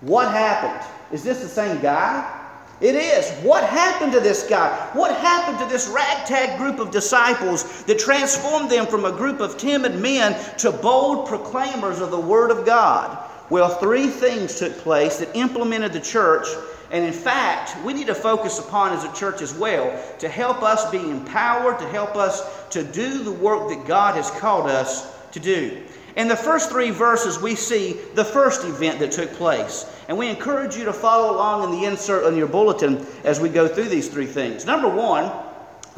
What 0.01 0.31
happened? 0.31 0.85
Is 1.11 1.23
this 1.23 1.41
the 1.41 1.47
same 1.47 1.81
guy? 1.81 2.35
It 2.81 2.95
is. 2.95 3.29
What 3.43 3.63
happened 3.65 4.13
to 4.13 4.21
this 4.21 4.43
guy? 4.47 4.89
What 4.93 5.15
happened 5.17 5.59
to 5.59 5.65
this 5.65 5.89
ragtag 5.89 6.57
group 6.57 6.79
of 6.79 6.91
disciples 6.91 7.83
that 7.83 7.99
transformed 7.99 8.69
them 8.69 8.87
from 8.87 9.03
a 9.03 9.11
group 9.11 9.41
of 9.41 9.57
timid 9.57 9.99
men 9.99 10.37
to 10.57 10.71
bold 10.71 11.27
proclaimers 11.27 11.99
of 11.99 12.11
the 12.11 12.19
Word 12.19 12.51
of 12.51 12.65
God? 12.65 13.28
Well, 13.49 13.69
three 13.69 14.07
things 14.07 14.59
took 14.59 14.77
place 14.77 15.17
that 15.17 15.35
implemented 15.35 15.93
the 15.93 15.99
church, 15.99 16.47
and 16.91 17.03
in 17.03 17.13
fact, 17.13 17.83
we 17.83 17.93
need 17.93 18.07
to 18.07 18.15
focus 18.15 18.59
upon 18.59 18.93
as 18.93 19.03
a 19.03 19.13
church 19.13 19.41
as 19.41 19.53
well 19.53 19.99
to 20.19 20.29
help 20.29 20.61
us 20.61 20.89
be 20.91 20.97
empowered, 20.97 21.79
to 21.79 21.87
help 21.87 22.15
us 22.15 22.67
to 22.69 22.83
do 22.83 23.23
the 23.23 23.31
work 23.31 23.69
that 23.69 23.87
God 23.87 24.15
has 24.15 24.29
called 24.31 24.67
us 24.67 25.11
to 25.31 25.39
do. 25.39 25.81
In 26.15 26.27
the 26.27 26.35
first 26.35 26.69
three 26.69 26.91
verses, 26.91 27.39
we 27.39 27.55
see 27.55 27.93
the 28.13 28.25
first 28.25 28.65
event 28.65 28.99
that 28.99 29.11
took 29.11 29.31
place. 29.33 29.85
And 30.07 30.17
we 30.17 30.27
encourage 30.27 30.75
you 30.75 30.83
to 30.85 30.93
follow 30.93 31.35
along 31.35 31.63
in 31.63 31.79
the 31.79 31.85
insert 31.85 32.25
on 32.25 32.35
your 32.35 32.47
bulletin 32.47 33.05
as 33.23 33.39
we 33.39 33.49
go 33.49 33.67
through 33.67 33.89
these 33.89 34.09
three 34.09 34.25
things. 34.25 34.65
Number 34.65 34.89
one, 34.89 35.31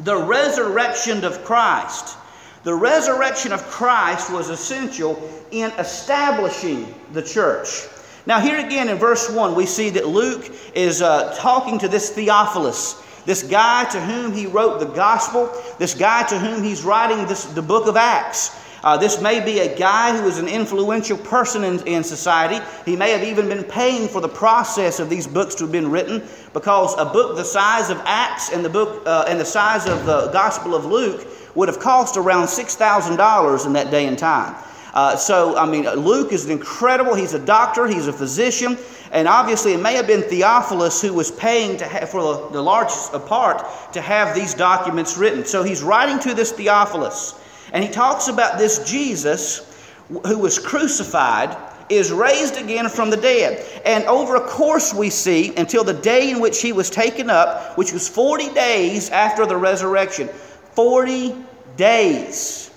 the 0.00 0.16
resurrection 0.16 1.24
of 1.24 1.44
Christ. 1.44 2.16
The 2.64 2.74
resurrection 2.74 3.52
of 3.52 3.62
Christ 3.68 4.32
was 4.32 4.48
essential 4.48 5.28
in 5.50 5.70
establishing 5.72 6.94
the 7.12 7.22
church. 7.22 7.88
Now, 8.24 8.38
here 8.38 8.64
again 8.64 8.88
in 8.88 8.98
verse 8.98 9.28
1, 9.28 9.56
we 9.56 9.66
see 9.66 9.90
that 9.90 10.06
Luke 10.06 10.48
is 10.74 11.02
uh, 11.02 11.34
talking 11.36 11.78
to 11.80 11.88
this 11.88 12.10
Theophilus, 12.10 13.02
this 13.26 13.42
guy 13.42 13.84
to 13.86 14.00
whom 14.00 14.32
he 14.32 14.46
wrote 14.46 14.78
the 14.78 14.86
gospel, 14.86 15.52
this 15.78 15.94
guy 15.94 16.22
to 16.24 16.38
whom 16.38 16.62
he's 16.62 16.84
writing 16.84 17.26
this, 17.26 17.46
the 17.46 17.62
book 17.62 17.88
of 17.88 17.96
Acts. 17.96 18.56
Uh, 18.84 18.96
this 18.96 19.20
may 19.20 19.44
be 19.44 19.60
a 19.60 19.78
guy 19.78 20.16
who 20.16 20.26
is 20.26 20.38
an 20.38 20.48
influential 20.48 21.16
person 21.16 21.62
in, 21.62 21.86
in 21.86 22.02
society. 22.02 22.64
He 22.84 22.96
may 22.96 23.10
have 23.10 23.22
even 23.22 23.48
been 23.48 23.62
paying 23.62 24.08
for 24.08 24.20
the 24.20 24.28
process 24.28 24.98
of 24.98 25.08
these 25.08 25.26
books 25.26 25.54
to 25.56 25.64
have 25.64 25.72
been 25.72 25.90
written 25.90 26.22
because 26.52 26.98
a 26.98 27.04
book 27.04 27.36
the 27.36 27.44
size 27.44 27.90
of 27.90 28.00
Acts 28.04 28.50
and 28.50 28.64
the 28.64 28.70
book 28.70 29.02
uh, 29.06 29.24
and 29.28 29.38
the 29.38 29.44
size 29.44 29.86
of 29.86 30.04
the 30.04 30.30
Gospel 30.32 30.74
of 30.74 30.84
Luke 30.84 31.26
would 31.54 31.68
have 31.68 31.78
cost 31.78 32.16
around 32.16 32.46
$6,000 32.46 33.66
in 33.66 33.72
that 33.74 33.90
day 33.90 34.06
and 34.06 34.18
time. 34.18 34.56
Uh, 34.94 35.16
so, 35.16 35.56
I 35.56 35.64
mean, 35.64 35.84
Luke 35.84 36.32
is 36.32 36.48
incredible. 36.48 37.14
He's 37.14 37.34
a 37.34 37.38
doctor, 37.38 37.86
he's 37.86 38.08
a 38.08 38.12
physician, 38.12 38.76
and 39.10 39.26
obviously 39.26 39.72
it 39.72 39.80
may 39.80 39.94
have 39.94 40.06
been 40.06 40.22
Theophilus 40.22 41.00
who 41.00 41.14
was 41.14 41.30
paying 41.30 41.78
to 41.78 42.06
for 42.06 42.22
the, 42.22 42.48
the 42.50 42.62
largest 42.62 43.12
part 43.26 43.64
to 43.92 44.00
have 44.00 44.34
these 44.34 44.52
documents 44.54 45.16
written. 45.16 45.44
So 45.44 45.62
he's 45.62 45.82
writing 45.82 46.18
to 46.20 46.34
this 46.34 46.52
Theophilus, 46.52 47.34
and 47.72 47.82
he 47.82 47.90
talks 47.90 48.28
about 48.28 48.58
this 48.58 48.88
Jesus 48.88 49.68
who 50.08 50.38
was 50.38 50.58
crucified 50.58 51.56
is 51.88 52.12
raised 52.12 52.56
again 52.56 52.88
from 52.88 53.10
the 53.10 53.16
dead. 53.16 53.64
And 53.84 54.04
over 54.04 54.36
a 54.36 54.40
course 54.40 54.94
we 54.94 55.10
see 55.10 55.54
until 55.56 55.84
the 55.84 55.94
day 55.94 56.30
in 56.30 56.40
which 56.40 56.60
he 56.60 56.72
was 56.72 56.90
taken 56.90 57.30
up, 57.30 57.76
which 57.76 57.92
was 57.92 58.08
40 58.08 58.52
days 58.54 59.10
after 59.10 59.46
the 59.46 59.56
resurrection. 59.56 60.28
40 60.74 61.34
days. 61.76 62.70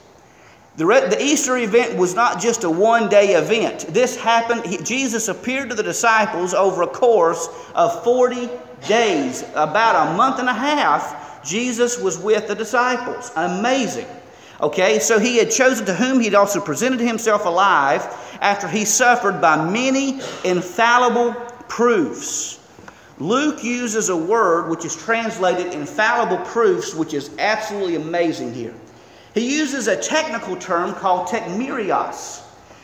The, 0.77 0.85
re- 0.85 1.07
the 1.07 1.21
Easter 1.21 1.57
event 1.57 1.97
was 1.97 2.15
not 2.15 2.41
just 2.41 2.65
a 2.65 2.69
one 2.69 3.07
day 3.07 3.35
event. 3.35 3.87
This 3.89 4.17
happened, 4.17 4.65
he, 4.65 4.77
Jesus 4.77 5.29
appeared 5.29 5.69
to 5.69 5.75
the 5.75 5.83
disciples 5.83 6.53
over 6.53 6.81
a 6.81 6.87
course 6.87 7.47
of 7.73 8.03
40 8.03 8.49
days. 8.87 9.43
About 9.55 10.07
a 10.07 10.17
month 10.17 10.39
and 10.39 10.49
a 10.49 10.53
half, 10.53 11.41
Jesus 11.45 11.97
was 11.97 12.19
with 12.19 12.47
the 12.49 12.55
disciples. 12.55 13.31
Amazing. 13.37 14.07
Okay, 14.61 14.99
so 14.99 15.19
he 15.19 15.37
had 15.37 15.51
chosen 15.51 15.85
to 15.85 15.93
whom 15.93 16.21
he'd 16.21 16.33
also 16.33 16.61
presented 16.61 17.01
himself 17.01 17.45
alive 17.45 18.01
after 18.39 18.67
he 18.67 18.85
suffered 18.85 19.41
by 19.41 19.69
many 19.69 20.21
infallible 20.45 21.33
proofs. 21.67 22.59
Luke 23.17 23.63
uses 23.63 24.09
a 24.09 24.15
word 24.15 24.69
which 24.69 24.85
is 24.85 24.95
translated 24.95 25.73
infallible 25.73 26.37
proofs, 26.45 26.93
which 26.93 27.13
is 27.13 27.31
absolutely 27.39 27.95
amazing 27.95 28.53
here. 28.53 28.73
He 29.33 29.57
uses 29.57 29.87
a 29.87 29.95
technical 29.95 30.55
term 30.55 30.93
called 30.93 31.27
tekmerios. 31.27 32.41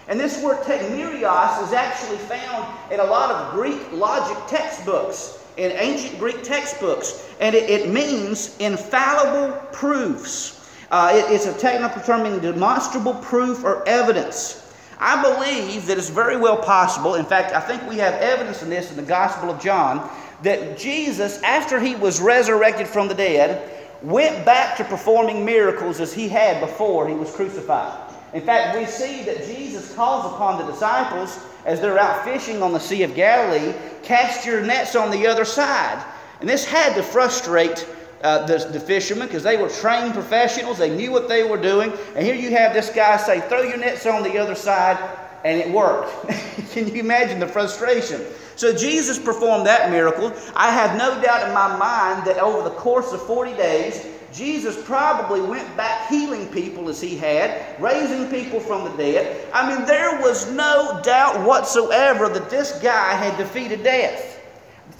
And 0.07 0.19
this 0.19 0.43
word 0.43 0.57
tekmerios 0.63 1.63
is 1.63 1.73
actually 1.73 2.17
found 2.17 2.67
in 2.91 2.99
a 2.99 3.05
lot 3.05 3.31
of 3.31 3.53
Greek 3.53 3.79
logic 3.93 4.37
textbooks, 4.47 5.39
in 5.55 5.71
ancient 5.71 6.19
Greek 6.19 6.43
textbooks, 6.43 7.29
and 7.39 7.55
it, 7.55 7.69
it 7.69 7.89
means 7.89 8.57
infallible 8.57 9.57
proofs. 9.71 10.60
Uh, 10.91 11.11
it, 11.15 11.33
it's 11.33 11.45
a 11.45 11.53
technical 11.57 12.01
term 12.03 12.23
meaning 12.23 12.39
demonstrable 12.39 13.15
proof 13.15 13.63
or 13.63 13.87
evidence. 13.87 14.71
I 14.99 15.19
believe 15.23 15.87
that 15.87 15.97
it's 15.97 16.09
very 16.09 16.37
well 16.37 16.57
possible, 16.57 17.15
in 17.15 17.25
fact, 17.25 17.55
I 17.55 17.59
think 17.59 17.89
we 17.89 17.97
have 17.97 18.13
evidence 18.15 18.61
in 18.61 18.69
this 18.69 18.91
in 18.91 18.97
the 18.97 19.01
Gospel 19.01 19.49
of 19.49 19.59
John, 19.59 20.07
that 20.43 20.77
Jesus, 20.77 21.41
after 21.41 21.79
he 21.79 21.95
was 21.95 22.21
resurrected 22.21 22.87
from 22.87 23.07
the 23.07 23.15
dead, 23.15 23.87
went 24.03 24.45
back 24.45 24.77
to 24.77 24.83
performing 24.83 25.43
miracles 25.43 25.99
as 25.99 26.13
he 26.13 26.27
had 26.27 26.59
before 26.59 27.07
he 27.07 27.15
was 27.15 27.33
crucified. 27.33 28.13
In 28.33 28.41
fact, 28.41 28.77
we 28.77 28.85
see 28.85 29.23
that 29.23 29.45
Jesus 29.45 29.93
calls 29.95 30.31
upon 30.33 30.59
the 30.59 30.71
disciples 30.71 31.39
as 31.65 31.81
they're 31.81 31.99
out 31.99 32.23
fishing 32.23 32.61
on 32.61 32.73
the 32.73 32.79
Sea 32.79 33.03
of 33.03 33.15
Galilee 33.15 33.73
cast 34.03 34.45
your 34.45 34.61
nets 34.61 34.95
on 34.95 35.11
the 35.11 35.27
other 35.27 35.45
side. 35.45 36.03
And 36.39 36.49
this 36.49 36.65
had 36.65 36.95
to 36.95 37.03
frustrate 37.03 37.87
uh, 38.23 38.45
the, 38.45 38.57
the 38.71 38.79
fishermen 38.79 39.27
because 39.27 39.43
they 39.43 39.57
were 39.57 39.69
trained 39.69 40.13
professionals, 40.13 40.77
they 40.77 40.95
knew 40.95 41.11
what 41.11 41.27
they 41.27 41.43
were 41.43 41.61
doing. 41.61 41.91
And 42.15 42.25
here 42.25 42.35
you 42.35 42.51
have 42.51 42.73
this 42.73 42.89
guy 42.89 43.17
say, 43.17 43.41
Throw 43.49 43.61
your 43.61 43.77
nets 43.77 44.05
on 44.05 44.23
the 44.23 44.37
other 44.37 44.55
side. 44.55 44.97
and 45.43 45.59
it 45.59 45.71
worked. 45.71 46.29
Can 46.71 46.87
you 46.87 46.99
imagine 46.99 47.39
the 47.39 47.47
frustration? 47.47 48.21
So 48.55 48.75
Jesus 48.75 49.17
performed 49.17 49.65
that 49.65 49.89
miracle. 49.89 50.31
I 50.55 50.71
have 50.71 50.97
no 50.97 51.19
doubt 51.21 51.47
in 51.47 51.53
my 51.53 51.75
mind 51.77 52.27
that 52.27 52.37
over 52.37 52.67
the 52.67 52.75
course 52.75 53.11
of 53.11 53.25
40 53.25 53.53
days, 53.55 54.05
Jesus 54.31 54.81
probably 54.85 55.41
went 55.41 55.75
back 55.75 56.07
healing 56.07 56.47
people 56.47 56.87
as 56.87 57.01
he 57.01 57.17
had, 57.17 57.81
raising 57.81 58.29
people 58.29 58.59
from 58.59 58.83
the 58.83 58.95
dead. 58.95 59.49
I 59.53 59.75
mean, 59.75 59.85
there 59.85 60.21
was 60.21 60.49
no 60.51 61.01
doubt 61.03 61.45
whatsoever 61.45 62.29
that 62.29 62.49
this 62.49 62.79
guy 62.79 63.13
had 63.13 63.37
defeated 63.37 63.83
death. 63.83 64.40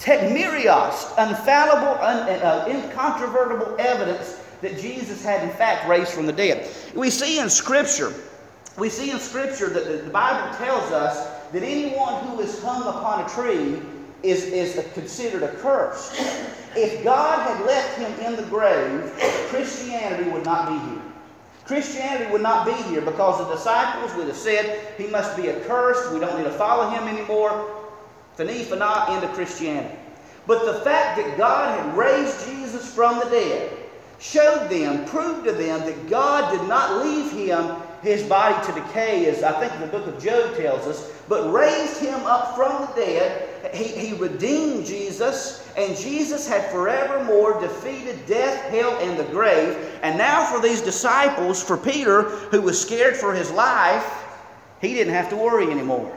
Tekmirios, 0.02 1.12
infallible, 1.18 2.02
un, 2.02 2.28
uh, 2.28 2.66
incontrovertible 2.68 3.76
evidence 3.78 4.42
that 4.62 4.80
Jesus 4.80 5.24
had 5.24 5.44
in 5.44 5.52
fact 5.52 5.88
raised 5.88 6.12
from 6.12 6.26
the 6.26 6.34
dead. 6.34 6.68
We 6.96 7.12
see 7.12 7.40
in 7.40 7.52
Scripture, 7.52 8.12
we 8.80 8.90
see 8.90 9.12
in 9.12 9.20
Scripture 9.20 9.70
that 9.70 9.86
the, 9.86 9.98
the 9.98 10.10
Bible 10.10 10.58
tells 10.58 10.92
us 10.92 11.30
that 11.52 11.62
anyone 11.62 12.24
who 12.26 12.40
is 12.40 12.64
hung 12.64 12.82
upon 12.82 13.26
a 13.26 13.30
tree 13.30 13.80
is, 14.24 14.46
is 14.46 14.84
considered 14.94 15.44
accursed. 15.44 16.14
If 16.76 17.04
God 17.04 17.48
had 17.48 17.66
left 17.66 17.98
him 18.00 18.12
in 18.26 18.36
the 18.36 18.44
grave, 18.50 19.12
Christianity 19.50 20.30
would 20.32 20.46
not 20.46 20.68
be 20.68 20.90
here. 20.90 21.02
Christianity 21.66 22.32
would 22.32 22.42
not 22.42 22.66
be 22.66 22.74
here 22.90 23.02
because 23.02 23.38
the 23.38 23.54
disciples 23.54 24.16
would 24.16 24.28
have 24.28 24.36
said 24.36 24.96
he 24.98 25.08
must 25.08 25.38
be 25.38 25.50
accursed. 25.50 26.12
We 26.12 26.20
don't 26.20 26.38
need 26.38 26.46
to 26.46 26.52
follow 26.52 26.90
him 26.90 27.08
anymore. 27.08 27.81
Fini 28.42 28.64
fana 28.66 29.14
into 29.16 29.28
Christianity. 29.36 29.96
But 30.48 30.66
the 30.66 30.82
fact 30.82 31.18
that 31.18 31.38
God 31.38 31.80
had 31.80 31.96
raised 31.96 32.48
Jesus 32.48 32.92
from 32.92 33.20
the 33.20 33.26
dead 33.26 33.78
showed 34.20 34.68
them, 34.70 35.06
proved 35.06 35.46
to 35.46 35.52
them 35.52 35.82
that 35.82 36.10
God 36.10 36.52
did 36.52 36.68
not 36.68 37.06
leave 37.06 37.32
him 37.32 37.76
his 38.02 38.24
body 38.24 38.56
to 38.66 38.74
decay, 38.80 39.28
as 39.28 39.44
I 39.44 39.60
think 39.60 39.80
the 39.80 39.86
book 39.86 40.08
of 40.08 40.24
Job 40.24 40.56
tells 40.58 40.88
us, 40.88 41.12
but 41.30 41.52
raised 41.52 42.00
him 42.00 42.20
up 42.26 42.56
from 42.56 42.82
the 42.82 42.94
dead. 42.96 43.76
He, 43.76 43.84
he 43.84 44.14
redeemed 44.16 44.88
Jesus, 44.88 45.70
and 45.78 45.96
Jesus 45.96 46.48
had 46.48 46.68
forevermore 46.72 47.62
defeated 47.62 48.26
death, 48.26 48.72
hell, 48.72 48.98
and 49.02 49.20
the 49.20 49.32
grave. 49.32 49.78
And 50.02 50.18
now, 50.18 50.46
for 50.46 50.60
these 50.60 50.82
disciples, 50.82 51.62
for 51.62 51.78
Peter, 51.78 52.24
who 52.24 52.62
was 52.62 52.82
scared 52.82 53.16
for 53.16 53.36
his 53.36 53.52
life, 53.52 54.12
he 54.82 54.96
didn't 54.96 55.14
have 55.14 55.30
to 55.30 55.36
worry 55.36 55.70
anymore. 55.70 56.12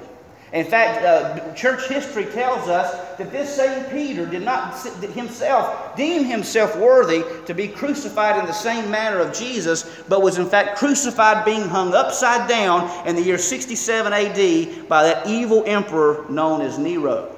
In 0.52 0.64
fact, 0.64 1.04
uh, 1.04 1.52
church 1.54 1.88
history 1.88 2.26
tells 2.26 2.68
us 2.68 3.16
that 3.18 3.32
this 3.32 3.54
same 3.54 3.84
Peter 3.86 4.24
did 4.24 4.42
not 4.42 4.80
himself 5.12 5.96
deem 5.96 6.24
himself 6.24 6.76
worthy 6.76 7.24
to 7.46 7.54
be 7.54 7.66
crucified 7.66 8.38
in 8.38 8.46
the 8.46 8.52
same 8.52 8.88
manner 8.90 9.18
of 9.18 9.32
Jesus, 9.32 10.02
but 10.08 10.22
was 10.22 10.38
in 10.38 10.48
fact 10.48 10.78
crucified 10.78 11.44
being 11.44 11.68
hung 11.68 11.92
upside 11.92 12.48
down 12.48 12.88
in 13.06 13.16
the 13.16 13.22
year 13.22 13.38
67 13.38 14.12
AD 14.12 14.88
by 14.88 15.02
that 15.02 15.26
evil 15.26 15.64
emperor 15.66 16.24
known 16.28 16.60
as 16.60 16.78
Nero. 16.78 17.30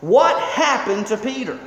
What 0.00 0.40
happened 0.40 1.06
to 1.08 1.16
Peter? 1.18 1.58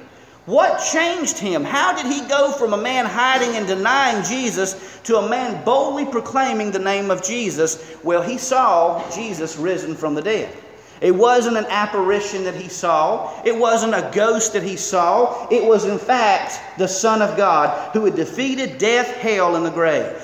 What 0.46 0.78
changed 0.92 1.40
him? 1.40 1.64
How 1.64 1.96
did 1.96 2.06
he 2.06 2.28
go 2.28 2.52
from 2.52 2.74
a 2.74 2.78
man 2.78 3.06
hiding 3.06 3.56
and 3.56 3.66
denying 3.66 4.24
Jesus 4.24 5.00
to 5.04 5.18
a 5.18 5.30
man 5.30 5.64
boldly 5.64 6.06
proclaiming 6.06 6.72
the 6.72 6.80
name 6.80 7.10
of 7.10 7.24
Jesus? 7.24 7.96
Well, 8.04 8.22
he 8.22 8.38
saw 8.38 9.08
Jesus 9.10 9.56
risen 9.58 9.96
from 9.96 10.14
the 10.14 10.22
dead. 10.22 10.56
It 11.02 11.12
wasn't 11.12 11.58
an 11.58 11.66
apparition 11.70 12.44
that 12.46 12.56
he 12.56 12.70
saw. 12.70 13.42
It 13.44 13.56
wasn't 13.56 13.94
a 13.94 14.10
ghost 14.14 14.54
that 14.54 14.64
he 14.64 14.78
saw. 14.78 15.48
It 15.50 15.64
was, 15.64 15.86
in 15.86 16.00
fact, 16.00 16.60
the 16.78 16.88
Son 16.88 17.22
of 17.22 17.36
God 17.36 17.94
who 17.94 18.06
had 18.06 18.16
defeated 18.16 18.78
death, 18.78 19.08
hell, 19.18 19.56
and 19.56 19.66
the 19.66 19.72
grave. 19.72 20.16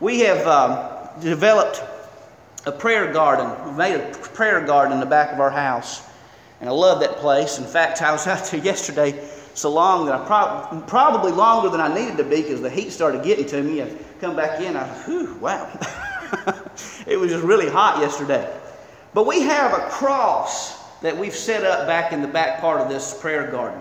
We 0.00 0.20
have 0.20 0.46
um, 0.46 1.20
developed 1.20 1.82
a 2.66 2.72
prayer 2.72 3.12
garden. 3.12 3.50
We've 3.66 3.76
made 3.76 3.94
a 3.94 4.12
prayer 4.16 4.64
garden 4.66 4.94
in 4.94 5.00
the 5.00 5.06
back 5.06 5.32
of 5.32 5.40
our 5.40 5.50
house. 5.50 6.02
And 6.60 6.68
I 6.68 6.72
love 6.72 7.00
that 7.00 7.16
place. 7.16 7.58
In 7.58 7.64
fact, 7.64 8.02
I 8.02 8.12
was 8.12 8.26
out 8.26 8.44
there 8.46 8.60
yesterday 8.60 9.28
so 9.54 9.70
long 9.70 10.06
that 10.06 10.14
I 10.14 10.24
prob- 10.26 10.88
probably 10.88 11.32
longer 11.32 11.68
than 11.68 11.80
I 11.80 11.94
needed 11.94 12.16
to 12.16 12.24
be 12.24 12.42
because 12.42 12.60
the 12.60 12.70
heat 12.70 12.90
started 12.90 13.22
getting 13.22 13.46
to 13.46 13.62
me. 13.62 13.82
I 13.82 13.90
come 14.20 14.34
back 14.34 14.60
in, 14.60 14.76
I 14.76 14.86
whew, 15.04 15.34
wow. 15.40 15.68
it 17.06 17.18
was 17.18 17.30
just 17.30 17.44
really 17.44 17.68
hot 17.68 18.00
yesterday. 18.00 18.60
But 19.14 19.26
we 19.26 19.42
have 19.42 19.72
a 19.74 19.88
cross 19.88 20.82
that 21.00 21.16
we've 21.16 21.34
set 21.34 21.64
up 21.64 21.86
back 21.86 22.12
in 22.12 22.22
the 22.22 22.28
back 22.28 22.60
part 22.60 22.80
of 22.80 22.88
this 22.88 23.18
prayer 23.20 23.50
garden. 23.50 23.80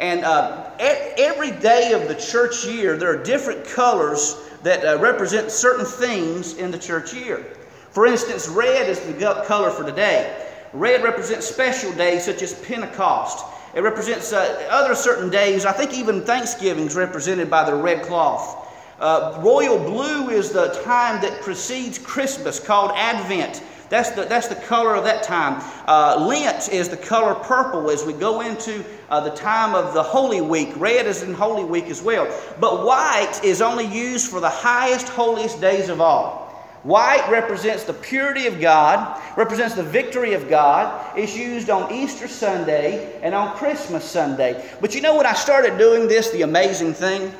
And 0.00 0.24
uh, 0.24 0.70
every 0.78 1.52
day 1.52 1.92
of 1.92 2.08
the 2.08 2.16
church 2.16 2.64
year, 2.64 2.96
there 2.96 3.10
are 3.10 3.22
different 3.22 3.64
colors 3.64 4.36
that 4.62 4.84
uh, 4.84 4.98
represent 4.98 5.50
certain 5.50 5.86
things 5.86 6.54
in 6.56 6.70
the 6.70 6.78
church 6.78 7.14
year. 7.14 7.44
For 7.90 8.06
instance, 8.06 8.48
red 8.48 8.88
is 8.88 8.98
the 9.00 9.44
color 9.46 9.70
for 9.70 9.84
today. 9.84 10.48
Red 10.72 11.04
represents 11.04 11.46
special 11.46 11.92
days 11.92 12.24
such 12.24 12.42
as 12.42 12.54
Pentecost. 12.62 13.44
It 13.74 13.82
represents 13.82 14.32
uh, 14.32 14.66
other 14.70 14.96
certain 14.96 15.30
days. 15.30 15.64
I 15.64 15.72
think 15.72 15.94
even 15.94 16.22
Thanksgiving 16.22 16.86
is 16.86 16.96
represented 16.96 17.48
by 17.48 17.68
the 17.68 17.74
red 17.76 18.02
cloth. 18.02 18.68
Uh, 18.98 19.38
royal 19.42 19.78
blue 19.78 20.30
is 20.30 20.50
the 20.50 20.68
time 20.84 21.20
that 21.22 21.40
precedes 21.42 21.98
Christmas, 21.98 22.58
called 22.58 22.92
Advent. 22.94 23.62
That's 23.94 24.10
the, 24.10 24.24
that's 24.24 24.48
the 24.48 24.56
color 24.56 24.96
of 24.96 25.04
that 25.04 25.22
time. 25.22 25.62
Uh, 25.86 26.26
Lent 26.26 26.68
is 26.68 26.88
the 26.88 26.96
color 26.96 27.32
purple 27.32 27.92
as 27.92 28.04
we 28.04 28.12
go 28.12 28.40
into 28.40 28.84
uh, 29.08 29.20
the 29.20 29.30
time 29.30 29.76
of 29.76 29.94
the 29.94 30.02
Holy 30.02 30.40
Week. 30.40 30.72
Red 30.74 31.06
is 31.06 31.22
in 31.22 31.32
Holy 31.32 31.62
Week 31.62 31.84
as 31.84 32.02
well. 32.02 32.26
But 32.58 32.84
white 32.84 33.38
is 33.44 33.62
only 33.62 33.86
used 33.86 34.28
for 34.32 34.40
the 34.40 34.50
highest, 34.50 35.08
holiest 35.08 35.60
days 35.60 35.90
of 35.90 36.00
all. 36.00 36.42
White 36.82 37.24
represents 37.30 37.84
the 37.84 37.92
purity 37.92 38.48
of 38.48 38.60
God, 38.60 39.22
represents 39.36 39.76
the 39.76 39.84
victory 39.84 40.34
of 40.34 40.48
God. 40.48 41.16
It's 41.16 41.36
used 41.36 41.70
on 41.70 41.92
Easter 41.92 42.26
Sunday 42.26 43.20
and 43.22 43.32
on 43.32 43.56
Christmas 43.56 44.04
Sunday. 44.04 44.68
But 44.80 44.96
you 44.96 45.02
know 45.02 45.14
what 45.14 45.24
I 45.24 45.34
started 45.34 45.78
doing 45.78 46.08
this, 46.08 46.32
the 46.32 46.42
amazing 46.42 46.94
thing? 46.94 47.32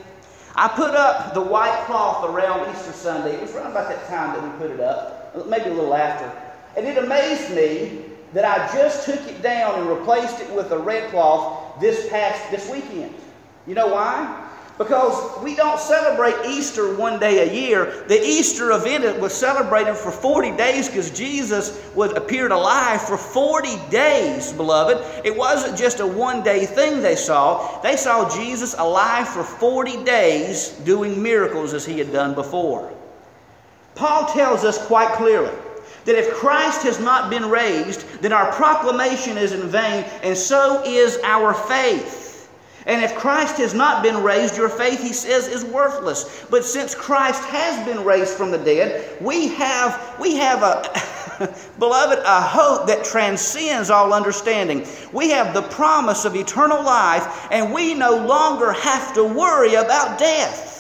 I 0.55 0.69
put 0.69 0.91
up 0.91 1.35
the 1.35 1.43
white 1.43 1.83
cloth 1.87 2.25
around 2.31 2.73
Easter 2.73 2.93
Sunday. 2.93 3.35
It 3.35 3.43
was 3.43 3.57
around 3.57 3.73
about 3.73 3.89
that 3.89 4.07
time 4.07 4.35
that 4.35 4.53
we 4.53 4.57
put 4.65 4.71
it 4.71 4.79
up, 4.79 5.49
maybe 5.49 5.71
a 5.71 5.75
little 5.75 5.95
after. 5.95 6.44
And 6.77 6.87
it 6.87 6.99
amazed 6.99 7.55
me 7.55 8.05
that 8.33 8.45
I 8.45 8.73
just 8.77 9.07
took 9.07 9.21
it 9.29 9.43
down 9.43 9.79
and 9.79 9.89
replaced 9.89 10.41
it 10.41 10.51
with 10.51 10.73
a 10.73 10.79
red 10.79 11.11
cloth 11.11 11.81
this 11.81 12.09
past 12.09 12.51
this 12.51 12.69
weekend. 12.69 13.15
You 13.67 13.75
know 13.75 13.89
why? 13.89 14.51
Because 14.77 15.41
we 15.41 15.55
don't 15.55 15.79
celebrate 15.79 16.35
Easter 16.45 16.97
one 16.97 17.21
day 17.21 17.49
a 17.49 17.53
year. 17.53 18.05
The 18.09 18.21
Easter 18.21 18.73
event 18.73 19.21
was 19.21 19.33
celebrated 19.33 19.95
for 19.95 20.11
40 20.11 20.57
days 20.57 20.89
because 20.89 21.13
Jesus 21.13 21.89
was 21.95 22.13
appeared 22.15 22.51
alive 22.51 23.01
for 23.01 23.17
40 23.17 23.69
days, 23.89 24.53
beloved. 24.53 25.25
It 25.25 25.37
wasn't 25.37 25.79
just 25.79 26.01
a 26.01 26.07
one 26.07 26.43
day 26.43 26.67
thing 26.67 27.03
they 27.03 27.15
saw. 27.15 27.81
They 27.83 27.97
saw 27.97 28.29
Jesus 28.37 28.75
alive 28.77 29.29
for 29.29 29.45
40 29.45 30.03
days 30.03 30.71
doing 30.85 31.23
miracles 31.23 31.73
as 31.73 31.87
he 31.87 31.97
had 31.97 32.13
done 32.13 32.35
before. 32.35 32.93
Paul 33.95 34.27
tells 34.27 34.65
us 34.65 34.85
quite 34.89 35.13
clearly 35.13 35.55
that 36.05 36.17
if 36.17 36.35
Christ 36.35 36.83
has 36.83 37.01
not 37.01 37.31
been 37.31 37.49
raised, 37.49 38.07
then 38.21 38.33
our 38.33 38.53
proclamation 38.53 39.39
is 39.39 39.53
in 39.53 39.69
vain, 39.69 40.05
and 40.23 40.37
so 40.37 40.83
is 40.85 41.19
our 41.25 41.55
faith. 41.55 42.25
And 42.87 43.03
if 43.03 43.15
Christ 43.15 43.57
has 43.59 43.73
not 43.73 44.03
been 44.03 44.23
raised, 44.23 44.59
your 44.59 44.69
faith, 44.69 45.01
he 45.01 45.15
says, 45.15 45.49
is 45.49 45.65
worthless. 45.65 46.45
But 46.51 46.65
since 46.65 46.95
Christ 46.95 47.43
has 47.45 47.87
been 47.87 48.05
raised 48.05 48.35
from 48.35 48.51
the 48.51 48.59
dead, 48.59 49.23
we 49.23 49.49
have, 49.49 50.17
we 50.21 50.37
have 50.37 50.63
a, 50.63 51.55
beloved, 51.79 52.19
a 52.19 52.43
hope 52.43 52.87
that 52.89 53.03
transcends 53.03 53.89
all 53.89 54.13
understanding. 54.13 54.87
We 55.15 55.31
have 55.31 55.55
the 55.55 55.63
promise 55.63 56.27
of 56.27 56.37
eternal 56.37 56.83
life, 56.83 57.49
and 57.51 57.73
we 57.73 57.95
no 57.95 58.17
longer 58.27 58.73
have 58.73 59.15
to 59.15 59.25
worry 59.25 59.75
about 59.75 60.19
death. 60.19 60.73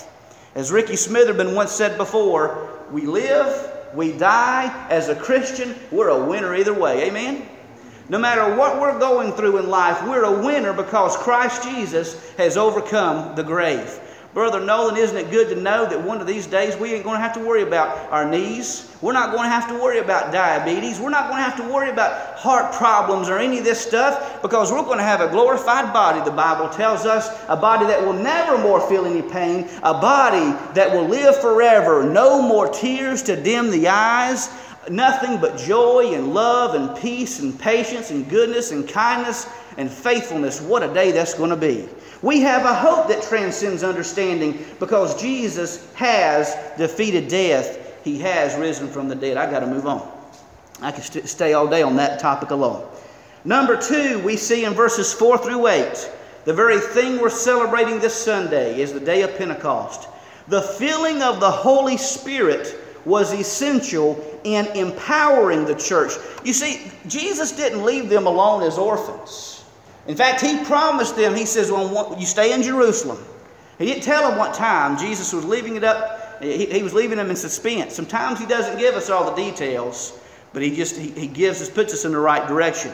As 0.55 0.71
Ricky 0.71 0.95
Smitherman 0.95 1.55
once 1.55 1.73
said 1.73 1.97
before, 1.97 2.71
we 2.93 3.07
live, 3.07 3.74
we 3.95 4.13
die. 4.13 4.87
As 4.89 5.09
a 5.09 5.15
Christian, 5.15 5.75
we're 5.91 6.09
a 6.09 6.25
winner 6.25 6.55
either 6.55 6.75
way. 6.75 7.05
Amen? 7.05 7.49
No 8.09 8.19
matter 8.19 8.55
what 8.55 8.81
we're 8.81 8.99
going 8.99 9.33
through 9.33 9.57
in 9.59 9.69
life, 9.69 10.03
we're 10.07 10.25
a 10.25 10.45
winner 10.45 10.73
because 10.73 11.17
Christ 11.17 11.63
Jesus 11.63 12.31
has 12.37 12.57
overcome 12.57 13.35
the 13.35 13.43
grave. 13.43 13.99
Brother 14.35 14.59
Nolan, 14.59 14.97
isn't 14.97 15.17
it 15.17 15.31
good 15.31 15.49
to 15.51 15.55
know 15.55 15.87
that 15.87 16.03
one 16.03 16.21
of 16.21 16.27
these 16.27 16.49
days 16.49 16.77
we 16.77 16.93
ain't 16.93 17.05
going 17.05 17.19
to 17.19 17.23
have 17.23 17.35
to 17.35 17.41
worry 17.41 17.63
about 17.63 18.11
our 18.11 18.29
knees? 18.29 18.91
We're 19.01 19.13
not 19.13 19.31
going 19.31 19.45
to 19.45 19.49
have 19.49 19.69
to 19.69 19.75
worry 19.75 20.01
about 20.01 20.33
diabetes. 20.33 20.99
We're 20.99 21.11
not 21.11 21.31
going 21.31 21.39
to 21.39 21.49
have 21.49 21.57
to 21.59 21.73
worry 21.73 21.89
about 21.89 22.37
heart 22.37 22.73
problems 22.73 23.29
or 23.29 23.39
any 23.39 23.59
of 23.59 23.65
this 23.65 23.81
stuff 23.81 24.43
because 24.43 24.73
we're 24.73 24.83
going 24.83 24.99
to 24.99 25.05
have 25.05 25.21
a 25.21 25.29
glorified 25.29 25.93
body, 25.93 26.21
the 26.29 26.35
Bible 26.35 26.69
tells 26.69 27.07
us, 27.07 27.29
a 27.47 27.57
body 27.57 27.87
that 27.87 28.05
will 28.05 28.13
never 28.13 28.59
more 28.59 28.81
feel 28.89 29.07
any 29.07 29.23
pain, 29.23 29.69
a 29.85 29.95
body 29.95 30.59
that 30.75 30.91
will 30.91 31.07
live 31.07 31.41
forever, 31.41 32.03
no 32.03 32.43
more 32.43 32.69
tears 32.69 33.23
to 33.23 33.41
dim 33.41 33.71
the 33.71 33.87
eyes, 33.87 34.49
nothing 34.91 35.39
but 35.41 35.59
joy 35.59 36.15
and 36.15 36.35
love 36.35 36.75
and 36.75 36.97
peace 36.97 37.41
and 37.41 37.59
patience 37.59 38.11
and 38.11 38.29
goodness 38.29 38.71
and 38.71 38.89
kindness 38.89 39.47
and 39.77 39.91
faithfulness. 39.91 40.61
What 40.61 40.83
a 40.83 40.93
day 40.93 41.13
that's 41.13 41.35
going 41.35 41.51
to 41.51 41.57
be. 41.57 41.89
We 42.23 42.41
have 42.41 42.65
a 42.65 42.75
hope 42.75 43.09
that 43.09 43.23
transcends 43.23 43.83
understanding 43.83 44.65
because 44.81 45.21
Jesus 45.21 45.93
has 45.95 46.57
defeated 46.79 47.29
death. 47.29 48.03
He 48.05 48.19
has 48.21 48.57
risen 48.57 48.89
from 48.89 49.09
the 49.09 49.15
dead. 49.15 49.37
I 49.37 49.51
got 49.51 49.61
to 49.61 49.67
move 49.67 49.87
on. 49.87 50.11
I 50.81 50.93
could 50.93 51.05
st- 51.05 51.29
stay 51.29 51.53
all 51.53 51.67
day 51.67 51.83
on 51.83 51.97
that 51.97 52.21
topic 52.21 52.51
alone. 52.51 52.87
Number 53.45 53.77
two, 53.77 54.21
we 54.21 54.37
see 54.37 54.65
in 54.65 54.73
verses 54.73 55.13
4 55.13 55.39
through 55.39 55.67
8, 55.67 56.11
the 56.45 56.55
very 56.55 56.79
thing 56.79 57.21
we're 57.21 57.31
celebrating 57.31 58.01
this 58.01 58.15
Sunday 58.15 58.81
is 58.81 58.93
the 58.93 59.01
day 59.01 59.23
of 59.23 59.37
Pentecost. 59.37 60.09
The 60.49 60.63
filling 60.63 61.23
of 61.23 61.41
the 61.41 61.51
Holy 61.51 61.97
Spirit 61.97 62.79
was 63.05 63.33
essential 63.33 64.23
in 64.45 64.67
empowering 64.69 65.65
the 65.65 65.75
church. 65.75 66.13
You 66.45 66.53
see, 66.53 66.91
Jesus 67.07 67.53
didn't 67.53 67.85
leave 67.85 68.09
them 68.09 68.27
alone 68.27 68.63
as 68.63 68.79
orphans. 68.79 69.65
In 70.07 70.17
fact, 70.17 70.41
He 70.41 70.63
promised 70.65 71.17
them, 71.17 71.35
He 71.35 71.47
says, 71.47 71.71
well, 71.71 72.17
you 72.19 72.27
stay 72.27 72.53
in 72.53 72.63
Jerusalem. 72.63 73.23
He 73.79 73.87
didn't 73.87 74.03
tell 74.03 74.29
them 74.29 74.39
what 74.39 74.55
time. 74.55 74.99
Jesus 74.99 75.33
was 75.33 75.45
leaving 75.45 75.77
it 75.77 75.85
up, 75.85 76.43
he, 76.43 76.67
he 76.67 76.83
was 76.83 76.95
leaving 76.95 77.19
them 77.19 77.31
in 77.31 77.37
suspense. 77.37 77.95
Sometimes 77.95 78.39
He 78.39 78.47
doesn't 78.47 78.79
give 78.79 78.95
us 78.95 79.11
all 79.11 79.35
the 79.35 79.43
details, 79.43 80.19
but 80.53 80.63
He 80.63 80.75
just 80.75 80.97
he, 80.97 81.11
he 81.11 81.27
gives 81.27 81.61
us, 81.61 81.69
puts 81.69 81.93
us 81.93 82.05
in 82.05 82.13
the 82.13 82.19
right 82.19 82.47
direction. 82.47 82.93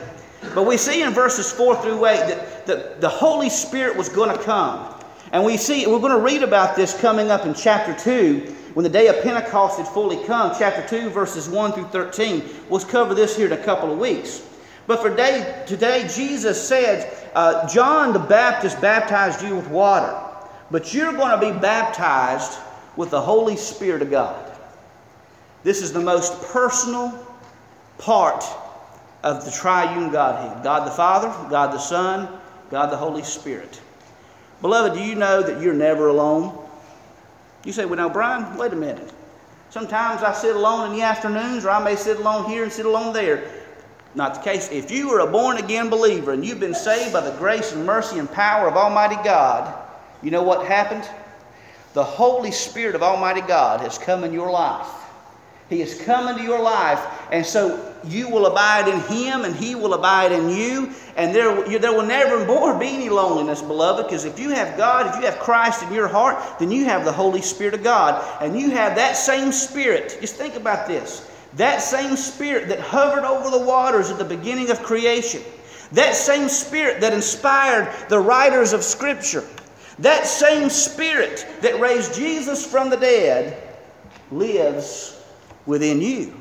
But 0.55 0.67
we 0.67 0.77
see 0.77 1.03
in 1.03 1.13
verses 1.13 1.53
4 1.53 1.83
through 1.83 2.07
8 2.07 2.17
that, 2.17 2.67
that 2.67 3.01
the 3.01 3.09
Holy 3.09 3.51
Spirit 3.51 3.97
was 3.97 4.09
going 4.09 4.35
to 4.35 4.43
come. 4.43 4.95
And 5.33 5.45
we 5.45 5.57
see, 5.57 5.87
we're 5.87 6.01
going 6.01 6.17
to 6.17 6.25
read 6.25 6.43
about 6.43 6.77
this 6.77 6.99
coming 6.99 7.31
up 7.31 7.45
in 7.45 7.55
chapter 7.55 7.95
2 7.95 8.57
when 8.75 8.85
the 8.85 8.91
day 8.91 9.09
of 9.09 9.23
Pentecost 9.23 9.79
had 9.79 9.89
fully 9.89 10.23
come. 10.25 10.55
Chapter 10.59 10.87
2, 10.89 11.11
verses 11.11 11.49
1 11.49 11.73
through 11.73 11.87
13. 11.87 12.45
We'll 12.69 12.81
cover 12.81 13.15
this 13.15 13.37
here 13.37 13.47
in 13.47 13.53
a 13.53 13.65
couple 13.65 13.93
of 13.93 13.99
weeks. 13.99 14.47
But 14.87 15.01
for 15.01 15.15
day, 15.15 15.65
today, 15.67 16.09
Jesus 16.13 16.67
said, 16.67 17.13
uh, 17.35 17.69
John 17.69 18.13
the 18.13 18.19
Baptist 18.19 18.81
baptized 18.81 19.43
you 19.43 19.57
with 19.57 19.69
water, 19.69 20.19
but 20.71 20.93
you're 20.93 21.13
going 21.13 21.39
to 21.39 21.53
be 21.53 21.59
baptized 21.59 22.59
with 22.97 23.11
the 23.11 23.21
Holy 23.21 23.57
Spirit 23.57 24.03
of 24.03 24.11
God. 24.11 24.51
This 25.63 25.83
is 25.83 25.93
the 25.93 26.01
most 26.01 26.41
personal 26.51 27.27
part 27.99 28.45
of 29.23 29.45
the 29.45 29.51
triune 29.51 30.11
Godhead 30.11 30.65
God 30.65 30.87
the 30.87 30.93
Father, 30.93 31.29
God 31.51 31.73
the 31.73 31.79
Son, 31.79 32.29
God 32.71 32.91
the 32.91 32.97
Holy 32.97 33.23
Spirit. 33.23 33.81
Beloved, 34.61 34.95
do 34.95 35.05
you 35.05 35.15
know 35.15 35.43
that 35.43 35.61
you're 35.61 35.75
never 35.75 36.09
alone? 36.09 36.67
You 37.65 37.73
say, 37.73 37.85
well, 37.85 37.97
now, 37.97 38.09
Brian, 38.09 38.57
wait 38.57 38.73
a 38.73 38.77
minute. 38.77 39.13
Sometimes 39.71 40.23
I 40.23 40.33
sit 40.33 40.57
alone 40.57 40.91
in 40.91 40.97
the 40.97 41.03
afternoons, 41.03 41.65
or 41.65 41.71
I 41.71 41.83
may 41.83 41.95
sit 41.95 42.19
alone 42.19 42.49
here 42.51 42.65
and 42.65 42.73
sit 42.73 42.87
alone 42.87 43.13
there. 43.13 43.51
Not 44.15 44.35
the 44.35 44.41
case. 44.41 44.69
If 44.73 44.91
you 44.91 45.11
are 45.11 45.21
a 45.21 45.31
born 45.31 45.59
again 45.59 45.89
believer 45.89 46.33
and 46.33 46.45
you've 46.45 46.59
been 46.59 46.75
saved 46.75 47.13
by 47.13 47.21
the 47.21 47.37
grace 47.39 47.73
and 47.73 47.87
mercy 47.87 48.19
and 48.19 48.31
power 48.31 48.67
of 48.67 48.77
Almighty 48.77 49.17
God, 49.23 49.73
you 50.23 50.33
know 50.33 50.43
what 50.43 50.67
happened? 50.67 51.09
The 51.93 52.03
Holy 52.03 52.51
Spirit 52.51 52.97
of 52.97 53.03
Almighty 53.03 53.43
God 53.43 53.81
has 53.81 53.99
come 53.99 54.25
in 54.25 54.33
your 54.33 54.51
life. 54.51 54.89
He 55.71 55.79
has 55.81 55.95
come 56.03 56.27
into 56.27 56.43
your 56.43 56.61
life, 56.61 57.01
and 57.31 57.47
so 57.47 57.95
you 58.05 58.29
will 58.29 58.47
abide 58.47 58.89
in 58.89 58.99
Him, 59.03 59.45
and 59.45 59.55
He 59.55 59.77
will 59.77 59.95
abide 59.95 60.33
in 60.33 60.51
you. 60.51 60.93
And 61.17 61.33
there, 61.33 61.79
there 61.79 61.93
will 61.93 62.07
never 62.07 62.45
more 62.45 62.77
be 62.77 62.89
any 62.89 63.09
loneliness, 63.09 63.63
beloved, 63.63 64.07
because 64.07 64.25
if 64.25 64.37
you 64.37 64.51
have 64.51 64.77
God, 64.77 65.07
if 65.07 65.15
you 65.15 65.31
have 65.31 65.39
Christ 65.39 65.85
in 65.85 65.93
your 65.93 66.09
heart, 66.09 66.59
then 66.59 66.73
you 66.73 66.87
have 66.87 67.05
the 67.05 67.13
Holy 67.13 67.41
Spirit 67.41 67.75
of 67.75 67.85
God. 67.85 68.21
And 68.43 68.59
you 68.59 68.71
have 68.71 68.97
that 68.97 69.17
same 69.17 69.53
Spirit. 69.53 70.19
Just 70.21 70.35
think 70.35 70.57
about 70.57 70.89
this 70.89 71.31
that 71.55 71.83
same 71.83 72.17
Spirit 72.17 72.69
that 72.69 72.81
hovered 72.81 73.25
over 73.25 73.51
the 73.51 73.65
waters 73.65 74.11
at 74.11 74.19
the 74.19 74.25
beginning 74.25 74.71
of 74.71 74.83
creation, 74.83 75.43
that 75.93 76.15
same 76.15 76.49
Spirit 76.49 77.01
that 77.01 77.13
inspired 77.13 77.93
the 78.09 78.19
writers 78.19 78.73
of 78.73 78.83
Scripture, 78.83 79.45
that 80.01 80.27
same 80.27 80.69
Spirit 80.69 81.47
that 81.61 81.81
raised 81.81 82.15
Jesus 82.15 82.65
from 82.65 82.89
the 82.91 82.97
dead 82.97 83.61
lives 84.31 85.20
within 85.71 86.03
you. 86.03 86.35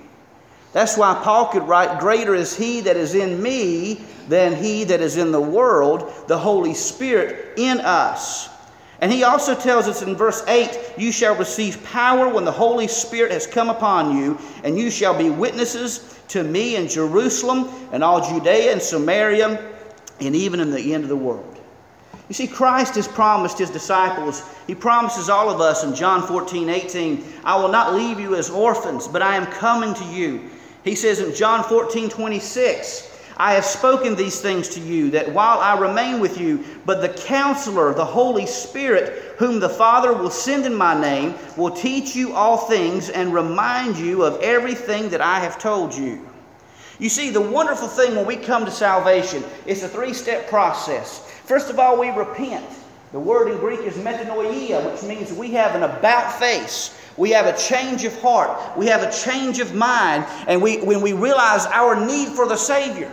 That's 0.74 0.98
why 0.98 1.20
Paul 1.24 1.48
could 1.48 1.68
write, 1.68 2.00
Greater 2.00 2.36
is 2.36 2.56
he 2.56 2.82
that 2.82 2.98
is 2.98 3.16
in 3.16 3.42
me 3.42 4.02
than 4.28 4.56
he 4.56 4.84
that 4.84 5.02
is 5.02 5.18
in 5.18 5.32
the 5.32 5.42
world, 5.42 6.12
the 6.28 6.38
Holy 6.38 6.74
Spirit 6.74 7.58
in 7.58 7.80
us. 7.80 8.50
And 9.02 9.12
he 9.12 9.24
also 9.24 9.56
tells 9.56 9.88
us 9.88 10.02
in 10.02 10.16
verse 10.16 10.44
8, 10.48 10.96
You 10.98 11.12
shall 11.12 11.36
receive 11.36 11.84
power 11.86 12.28
when 12.28 12.44
the 12.44 12.52
Holy 12.52 12.88
Spirit 12.88 13.32
has 13.32 13.48
come 13.48 13.70
upon 13.70 14.18
you, 14.18 14.38
and 14.64 14.78
you 14.78 14.92
shall 14.92 15.18
be 15.18 15.30
witnesses 15.30 16.20
to 16.30 16.44
me 16.44 16.76
in 16.76 16.88
Jerusalem 16.88 17.70
and 17.92 18.04
all 18.04 18.30
Judea 18.30 18.74
and 18.74 18.82
Samaria, 18.82 19.74
and 20.20 20.36
even 20.36 20.60
in 20.60 20.70
the 20.70 20.94
end 20.94 21.04
of 21.04 21.10
the 21.10 21.16
world. 21.16 21.59
You 22.30 22.36
see, 22.36 22.48
Christ 22.48 22.94
has 22.94 23.08
promised 23.08 23.58
his 23.58 23.72
disciples, 23.72 24.44
he 24.68 24.76
promises 24.76 25.30
all 25.30 25.50
of 25.50 25.62
us 25.62 25.84
in 25.84 25.96
John 25.96 26.22
14, 26.22 26.70
18, 26.70 27.26
I 27.44 27.56
will 27.56 27.70
not 27.70 27.96
leave 27.96 28.20
you 28.20 28.36
as 28.36 28.52
orphans, 28.52 29.08
but 29.08 29.24
I 29.24 29.36
am 29.36 29.48
coming 29.48 29.96
to 29.96 30.06
you. 30.06 30.48
He 30.84 30.94
says 30.94 31.20
in 31.22 31.34
John 31.34 31.64
14, 31.64 32.08
26, 32.08 33.08
I 33.38 33.54
have 33.54 33.66
spoken 33.66 34.16
these 34.16 34.42
things 34.42 34.70
to 34.70 34.80
you, 34.80 35.10
that 35.10 35.34
while 35.34 35.60
I 35.60 35.80
remain 35.80 36.20
with 36.20 36.40
you, 36.40 36.64
but 36.86 37.02
the 37.02 37.10
counselor, 37.10 37.96
the 37.96 38.06
Holy 38.06 38.46
Spirit, 38.46 39.36
whom 39.38 39.60
the 39.60 39.70
Father 39.70 40.14
will 40.14 40.30
send 40.30 40.68
in 40.68 40.76
my 40.76 41.00
name, 41.00 41.34
will 41.58 41.72
teach 41.72 42.16
you 42.16 42.34
all 42.34 42.58
things 42.58 43.10
and 43.10 43.34
remind 43.34 43.98
you 43.98 44.24
of 44.24 44.40
everything 44.42 45.10
that 45.10 45.22
I 45.22 45.40
have 45.40 45.58
told 45.58 45.96
you. 45.96 46.30
You 47.00 47.10
see, 47.10 47.30
the 47.30 47.42
wonderful 47.42 47.88
thing 47.88 48.16
when 48.16 48.26
we 48.26 48.36
come 48.36 48.66
to 48.66 48.72
salvation 48.72 49.44
is 49.66 49.82
a 49.84 49.88
three 49.88 50.14
step 50.14 50.50
process. 50.50 51.26
First 51.50 51.72
of 51.72 51.80
all, 51.80 52.00
we 52.00 52.10
repent. 52.12 52.64
The 53.12 53.20
word 53.20 53.50
in 53.50 53.58
Greek 53.58 53.80
is 53.80 53.96
metanoia, 53.96 54.86
which 54.86 55.02
means 55.02 55.34
we 55.34 55.50
have 55.54 55.74
an 55.74 55.82
about 55.82 56.38
face. 56.38 56.96
We 57.18 57.32
have 57.32 57.48
a 57.48 57.58
change 57.58 58.04
of 58.04 58.16
heart. 58.22 58.78
We 58.78 58.86
have 58.86 59.02
a 59.02 59.12
change 59.12 59.58
of 59.58 59.74
mind. 59.74 60.28
And 60.48 60.62
we, 60.62 60.80
when 60.82 61.02
we 61.02 61.14
realize 61.14 61.66
our 61.66 62.06
need 62.06 62.28
for 62.28 62.48
the 62.48 62.56
Savior. 62.56 63.12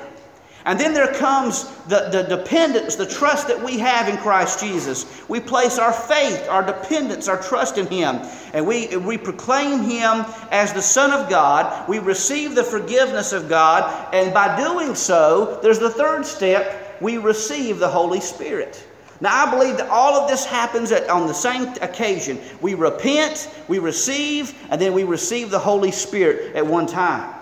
And 0.66 0.78
then 0.78 0.92
there 0.92 1.14
comes 1.14 1.64
the, 1.86 2.10
the 2.10 2.24
dependence, 2.24 2.96
the 2.96 3.06
trust 3.06 3.48
that 3.48 3.64
we 3.64 3.78
have 3.78 4.06
in 4.06 4.18
Christ 4.18 4.60
Jesus. 4.60 5.26
We 5.30 5.40
place 5.40 5.78
our 5.78 5.94
faith, 5.94 6.46
our 6.50 6.62
dependence, 6.62 7.28
our 7.28 7.42
trust 7.42 7.78
in 7.78 7.86
Him. 7.86 8.16
And 8.52 8.66
we, 8.66 8.98
we 8.98 9.16
proclaim 9.16 9.80
Him 9.80 10.26
as 10.50 10.74
the 10.74 10.82
Son 10.82 11.10
of 11.10 11.30
God. 11.30 11.88
We 11.88 12.00
receive 12.00 12.54
the 12.54 12.64
forgiveness 12.64 13.32
of 13.32 13.48
God. 13.48 14.14
And 14.14 14.34
by 14.34 14.62
doing 14.62 14.94
so, 14.94 15.58
there's 15.62 15.78
the 15.78 15.88
third 15.88 16.26
step 16.26 16.82
we 17.00 17.18
receive 17.18 17.78
the 17.78 17.88
Holy 17.88 18.20
Spirit. 18.20 18.86
Now, 19.20 19.46
I 19.46 19.50
believe 19.50 19.78
that 19.78 19.88
all 19.88 20.14
of 20.14 20.28
this 20.28 20.44
happens 20.44 20.92
at, 20.92 21.08
on 21.08 21.26
the 21.26 21.34
same 21.34 21.68
occasion. 21.80 22.38
We 22.60 22.74
repent, 22.74 23.50
we 23.66 23.78
receive, 23.78 24.54
and 24.70 24.80
then 24.80 24.92
we 24.92 25.04
receive 25.04 25.50
the 25.50 25.58
Holy 25.58 25.90
Spirit 25.90 26.54
at 26.54 26.66
one 26.66 26.86
time. 26.86 27.35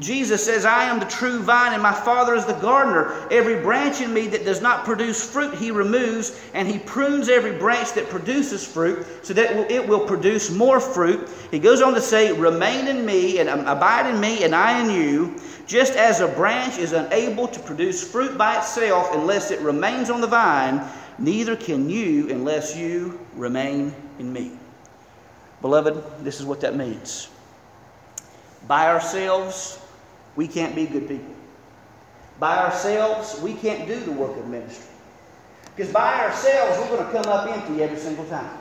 Jesus 0.00 0.44
says, 0.44 0.64
I 0.64 0.84
am 0.84 0.98
the 0.98 1.06
true 1.06 1.38
vine, 1.38 1.72
and 1.72 1.82
my 1.82 1.92
Father 1.92 2.34
is 2.34 2.44
the 2.44 2.54
gardener. 2.54 3.28
Every 3.30 3.60
branch 3.60 4.00
in 4.00 4.12
me 4.12 4.26
that 4.26 4.44
does 4.44 4.60
not 4.60 4.84
produce 4.84 5.24
fruit, 5.24 5.54
he 5.54 5.70
removes, 5.70 6.40
and 6.52 6.66
he 6.66 6.80
prunes 6.80 7.28
every 7.28 7.56
branch 7.56 7.92
that 7.92 8.08
produces 8.08 8.66
fruit, 8.66 9.06
so 9.22 9.32
that 9.34 9.70
it 9.70 9.86
will 9.86 10.04
produce 10.04 10.50
more 10.50 10.80
fruit. 10.80 11.28
He 11.52 11.60
goes 11.60 11.80
on 11.80 11.94
to 11.94 12.00
say, 12.00 12.32
Remain 12.32 12.88
in 12.88 13.06
me, 13.06 13.38
and 13.38 13.48
um, 13.48 13.60
abide 13.60 14.12
in 14.12 14.20
me, 14.20 14.42
and 14.42 14.52
I 14.52 14.82
in 14.82 14.90
you. 14.90 15.40
Just 15.68 15.94
as 15.94 16.20
a 16.20 16.26
branch 16.26 16.76
is 16.76 16.92
unable 16.92 17.46
to 17.46 17.60
produce 17.60 18.02
fruit 18.06 18.36
by 18.36 18.58
itself 18.58 19.10
unless 19.12 19.52
it 19.52 19.60
remains 19.60 20.10
on 20.10 20.20
the 20.20 20.26
vine, 20.26 20.82
neither 21.18 21.54
can 21.54 21.88
you 21.88 22.28
unless 22.30 22.76
you 22.76 23.20
remain 23.36 23.94
in 24.18 24.32
me. 24.32 24.52
Beloved, 25.62 26.02
this 26.24 26.40
is 26.40 26.46
what 26.46 26.60
that 26.62 26.74
means. 26.74 27.28
By 28.66 28.88
ourselves, 28.88 29.78
we 30.36 30.48
can't 30.48 30.74
be 30.74 30.86
good 30.86 31.08
people. 31.08 31.34
By 32.38 32.58
ourselves, 32.58 33.40
we 33.40 33.54
can't 33.54 33.86
do 33.86 33.98
the 34.00 34.12
work 34.12 34.36
of 34.36 34.48
ministry. 34.48 34.86
Because 35.74 35.92
by 35.92 36.20
ourselves, 36.20 36.78
we're 36.78 36.96
going 36.96 37.06
to 37.06 37.12
come 37.12 37.32
up 37.32 37.48
empty 37.48 37.82
every 37.82 37.98
single 37.98 38.24
time. 38.26 38.58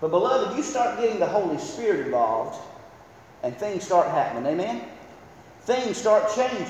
But, 0.00 0.10
beloved, 0.10 0.56
you 0.56 0.62
start 0.62 0.98
getting 0.98 1.18
the 1.18 1.26
Holy 1.26 1.58
Spirit 1.58 2.06
involved, 2.06 2.58
and 3.42 3.56
things 3.56 3.84
start 3.84 4.08
happening. 4.08 4.46
Amen? 4.46 4.82
things 5.62 5.96
start 5.96 6.34
changing. 6.34 6.66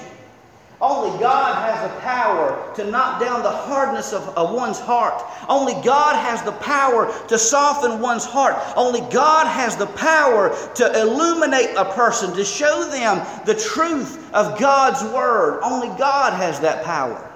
Only 0.82 1.18
God 1.18 1.56
has 1.56 1.90
the 1.90 2.00
power 2.00 2.72
to 2.74 2.90
knock 2.90 3.20
down 3.20 3.42
the 3.42 3.50
hardness 3.50 4.14
of, 4.14 4.26
of, 4.30 4.54
one's 4.54 4.80
heart. 4.80 5.22
Only 5.46 5.74
God 5.84 6.16
has 6.16 6.42
the 6.42 6.52
power 6.52 7.12
to 7.28 7.38
soften 7.38 8.00
one's 8.00 8.24
heart. 8.24 8.56
Only 8.76 9.00
God 9.12 9.46
has 9.46 9.76
the 9.76 9.88
power 9.88 10.56
to 10.76 11.00
illuminate 11.02 11.74
a 11.76 11.84
person, 11.84 12.34
to 12.34 12.44
show 12.46 12.88
them 12.90 13.26
the 13.44 13.54
truth 13.54 14.32
of 14.32 14.58
God's 14.58 15.02
Word. 15.12 15.60
Only 15.62 15.88
God 15.98 16.32
has 16.32 16.60
that 16.60 16.82
power. 16.82 17.26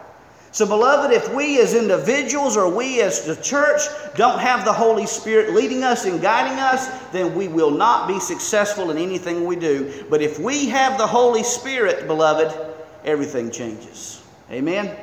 So, 0.51 0.65
beloved, 0.65 1.13
if 1.13 1.35
we 1.35 1.61
as 1.61 1.75
individuals 1.75 2.57
or 2.57 2.73
we 2.73 3.03
as 3.03 3.27
the 3.27 3.37
church 3.37 3.81
don't 4.15 4.39
have 4.39 4.65
the 4.65 4.73
Holy 4.73 5.05
Spirit 5.05 5.53
leading 5.53 5.83
us 5.83 6.07
and 6.07 6.23
guiding 6.23 6.59
us, 6.61 6.89
then 7.11 7.35
we 7.35 7.49
will 7.49 7.73
not 7.73 8.09
be 8.09 8.21
successful 8.21 8.91
in 8.91 8.97
anything 8.97 9.45
we 9.45 9.57
do. 9.57 10.07
But 10.09 10.23
if 10.23 10.39
we 10.39 10.69
have 10.69 10.97
the 10.97 11.07
Holy 11.07 11.43
Spirit, 11.43 12.07
beloved, 12.07 12.75
everything 13.05 13.51
changes. 13.51 14.23
Amen? 14.51 14.97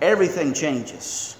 Everything 0.00 0.52
changes. 0.52 1.36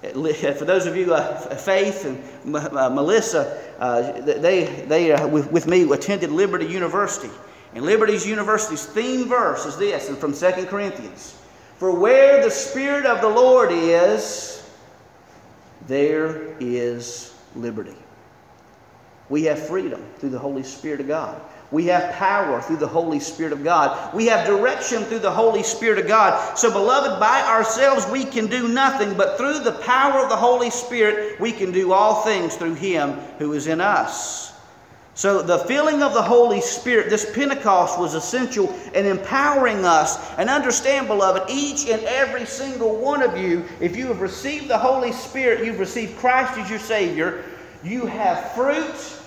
For 0.00 0.64
those 0.64 0.86
of 0.86 0.96
you, 0.96 1.12
uh, 1.12 1.56
Faith 1.56 2.04
and 2.04 2.22
Melissa, 2.44 3.60
uh, 3.78 4.20
they, 4.20 4.64
they 4.86 5.12
uh, 5.12 5.26
with, 5.26 5.50
with 5.50 5.66
me, 5.66 5.90
attended 5.92 6.30
Liberty 6.30 6.66
University. 6.66 7.30
And 7.74 7.84
Liberty's 7.84 8.26
University's 8.26 8.86
theme 8.86 9.28
verse 9.28 9.66
is 9.66 9.76
this, 9.76 10.08
and 10.08 10.16
from 10.16 10.32
2 10.32 10.66
Corinthians. 10.66 11.36
For 11.76 11.92
where 11.92 12.42
the 12.42 12.50
Spirit 12.50 13.06
of 13.06 13.20
the 13.20 13.28
Lord 13.28 13.70
is, 13.72 14.68
there 15.86 16.56
is 16.60 17.34
liberty. 17.54 17.96
We 19.28 19.44
have 19.44 19.64
freedom 19.66 20.04
through 20.18 20.30
the 20.30 20.38
Holy 20.38 20.62
Spirit 20.62 21.00
of 21.00 21.08
God. 21.08 21.40
We 21.70 21.84
have 21.86 22.14
power 22.14 22.62
through 22.62 22.78
the 22.78 22.88
Holy 22.88 23.20
Spirit 23.20 23.52
of 23.52 23.62
God. 23.62 24.14
We 24.14 24.26
have 24.26 24.46
direction 24.46 25.02
through 25.04 25.18
the 25.18 25.30
Holy 25.30 25.62
Spirit 25.62 25.98
of 25.98 26.08
God. 26.08 26.56
So, 26.56 26.70
beloved, 26.70 27.20
by 27.20 27.42
ourselves 27.42 28.06
we 28.10 28.24
can 28.24 28.46
do 28.46 28.68
nothing, 28.68 29.14
but 29.14 29.36
through 29.36 29.58
the 29.60 29.72
power 29.72 30.22
of 30.22 30.30
the 30.30 30.36
Holy 30.36 30.70
Spirit 30.70 31.38
we 31.38 31.52
can 31.52 31.70
do 31.70 31.92
all 31.92 32.22
things 32.22 32.56
through 32.56 32.74
Him 32.74 33.12
who 33.38 33.52
is 33.52 33.66
in 33.66 33.82
us. 33.82 34.54
So, 35.12 35.42
the 35.42 35.58
filling 35.58 36.02
of 36.02 36.14
the 36.14 36.22
Holy 36.22 36.62
Spirit, 36.62 37.10
this 37.10 37.34
Pentecost 37.34 37.98
was 37.98 38.14
essential 38.14 38.72
in 38.94 39.04
empowering 39.04 39.84
us. 39.84 40.32
And 40.38 40.48
understand, 40.48 41.06
beloved, 41.06 41.50
each 41.50 41.88
and 41.88 42.00
every 42.04 42.46
single 42.46 42.96
one 42.96 43.22
of 43.22 43.36
you, 43.36 43.64
if 43.80 43.94
you 43.94 44.06
have 44.06 44.22
received 44.22 44.68
the 44.68 44.78
Holy 44.78 45.12
Spirit, 45.12 45.66
you've 45.66 45.80
received 45.80 46.16
Christ 46.18 46.56
as 46.56 46.70
your 46.70 46.78
Savior, 46.78 47.44
you 47.82 48.06
have 48.06 48.52
fruit 48.52 49.17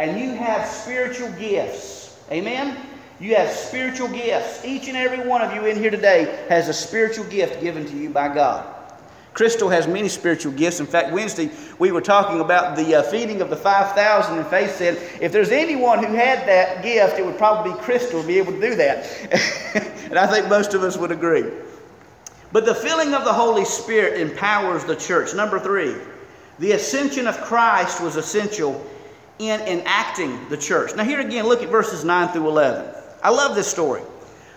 and 0.00 0.18
you 0.18 0.34
have 0.34 0.66
spiritual 0.66 1.30
gifts. 1.32 2.18
Amen? 2.32 2.74
You 3.20 3.34
have 3.34 3.50
spiritual 3.50 4.08
gifts. 4.08 4.64
Each 4.64 4.88
and 4.88 4.96
every 4.96 5.28
one 5.28 5.42
of 5.42 5.54
you 5.54 5.66
in 5.66 5.76
here 5.76 5.90
today 5.90 6.42
has 6.48 6.70
a 6.70 6.72
spiritual 6.72 7.26
gift 7.26 7.60
given 7.60 7.84
to 7.84 7.94
you 7.94 8.08
by 8.08 8.32
God. 8.32 8.64
Crystal 9.34 9.68
has 9.68 9.86
many 9.86 10.08
spiritual 10.08 10.52
gifts. 10.52 10.80
In 10.80 10.86
fact, 10.86 11.12
Wednesday 11.12 11.50
we 11.78 11.92
were 11.92 12.00
talking 12.00 12.40
about 12.40 12.78
the 12.78 12.94
uh, 12.94 13.02
feeding 13.02 13.42
of 13.42 13.50
the 13.50 13.56
5,000, 13.56 14.38
and 14.38 14.46
Faith 14.46 14.74
said 14.74 14.96
if 15.20 15.32
there's 15.32 15.50
anyone 15.50 16.02
who 16.02 16.14
had 16.14 16.48
that 16.48 16.82
gift, 16.82 17.18
it 17.18 17.26
would 17.26 17.36
probably 17.36 17.74
be 17.74 17.78
Crystal 17.80 18.22
to 18.22 18.26
be 18.26 18.38
able 18.38 18.52
to 18.52 18.60
do 18.60 18.74
that. 18.76 19.04
and 20.04 20.18
I 20.18 20.26
think 20.26 20.48
most 20.48 20.72
of 20.72 20.82
us 20.82 20.96
would 20.96 21.12
agree. 21.12 21.44
But 22.52 22.64
the 22.64 22.74
filling 22.74 23.12
of 23.12 23.24
the 23.24 23.34
Holy 23.34 23.66
Spirit 23.66 24.18
empowers 24.18 24.82
the 24.84 24.96
church. 24.96 25.34
Number 25.34 25.60
three, 25.60 25.94
the 26.58 26.72
ascension 26.72 27.26
of 27.26 27.38
Christ 27.42 28.02
was 28.02 28.16
essential 28.16 28.84
in 29.40 29.60
enacting 29.62 30.48
the 30.50 30.56
church. 30.56 30.94
Now, 30.94 31.02
here 31.02 31.20
again, 31.20 31.46
look 31.46 31.62
at 31.62 31.70
verses 31.70 32.04
9 32.04 32.28
through 32.28 32.48
11. 32.48 32.94
I 33.22 33.30
love 33.30 33.54
this 33.54 33.66
story 33.66 34.02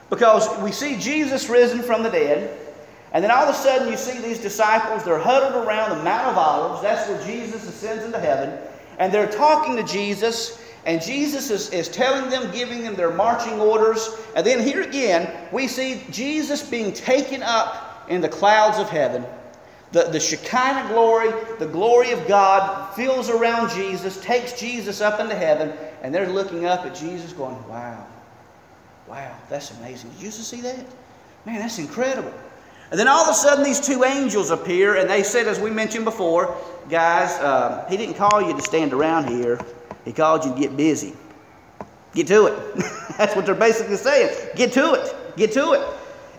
because 0.10 0.48
we 0.62 0.74
see 0.74 0.98
Jesus 0.98 1.48
risen 1.48 1.82
from 1.82 2.04
the 2.04 2.10
dead, 2.10 2.60
and 3.14 3.24
then 3.24 3.32
all 3.32 3.44
of 3.44 3.50
a 3.50 3.58
sudden 3.58 3.90
you 3.90 3.96
see 3.96 4.20
these 4.20 4.40
disciples, 4.40 5.06
they're 5.06 5.18
huddled 5.18 5.66
around 5.66 5.98
the 5.98 6.04
Mount 6.04 6.28
of 6.28 6.38
Olives. 6.38 6.82
That's 6.82 7.08
where 7.10 7.26
Jesus 7.26 7.66
ascends 7.68 8.04
into 8.04 8.20
heaven, 8.20 8.60
and 9.00 9.14
they're 9.14 9.32
talking 9.32 9.78
to 9.78 9.84
Jesus. 9.84 10.60
And 10.86 11.02
Jesus 11.02 11.50
is, 11.50 11.70
is 11.70 11.88
telling 11.88 12.30
them, 12.30 12.52
giving 12.52 12.84
them 12.84 12.96
their 12.96 13.14
marching 13.14 13.58
orders. 13.62 14.18
And 14.36 14.46
then 14.46 14.60
here 14.60 14.82
again, 14.82 15.32
we 15.54 15.66
see 15.66 16.04
Jesus 16.12 16.62
being 16.62 16.92
taken 16.92 17.42
up 17.42 18.06
in 18.10 18.20
the 18.20 18.28
clouds 18.28 18.80
of 18.80 18.90
heaven. 18.90 19.26
The, 19.94 20.04
the 20.06 20.20
Shekinah 20.20 20.90
glory, 20.90 21.32
the 21.60 21.68
glory 21.68 22.12
of 22.12 22.28
God 22.28 22.94
fills 22.96 23.30
around 23.30 23.70
Jesus, 23.70 24.20
takes 24.20 24.60
Jesus 24.60 25.02
up 25.02 25.20
into 25.20 25.36
heaven, 25.36 25.72
and 26.02 26.14
they're 26.14 26.28
looking 26.28 26.66
up 26.66 26.86
at 26.86 26.96
Jesus 26.96 27.32
going, 27.32 27.56
Wow, 27.70 28.06
wow, 29.08 29.38
that's 29.50 29.72
amazing. 29.78 30.10
Did 30.12 30.24
you 30.24 30.32
see 30.32 30.62
that? 30.62 30.86
Man, 31.46 31.60
that's 31.60 31.78
incredible. 31.78 32.34
And 32.90 33.00
then 33.00 33.08
all 33.08 33.24
of 33.24 33.30
a 33.30 33.34
sudden, 33.34 33.64
these 33.64 33.80
two 33.80 34.04
angels 34.04 34.52
appear, 34.52 34.98
and 34.98 35.10
they 35.10 35.24
said, 35.24 35.48
as 35.48 35.60
we 35.60 35.72
mentioned 35.72 36.06
before, 36.06 36.56
guys, 36.90 37.32
uh, 37.40 37.86
he 37.90 37.98
didn't 37.98 38.16
call 38.16 38.42
you 38.42 38.56
to 38.56 38.62
stand 38.62 38.94
around 38.94 39.30
here, 39.30 39.60
he 40.06 40.14
called 40.14 40.46
you 40.46 40.54
to 40.54 40.60
get 40.60 40.78
busy. 40.78 41.14
Get 42.14 42.28
to 42.28 42.48
it. 42.48 42.76
That's 43.18 43.36
what 43.36 43.46
they're 43.46 43.56
basically 43.56 43.96
saying. 43.96 44.52
Get 44.56 44.74
to 44.74 44.94
it. 44.94 45.16
Get 45.38 45.52
to 45.54 45.74
it. 45.74 45.88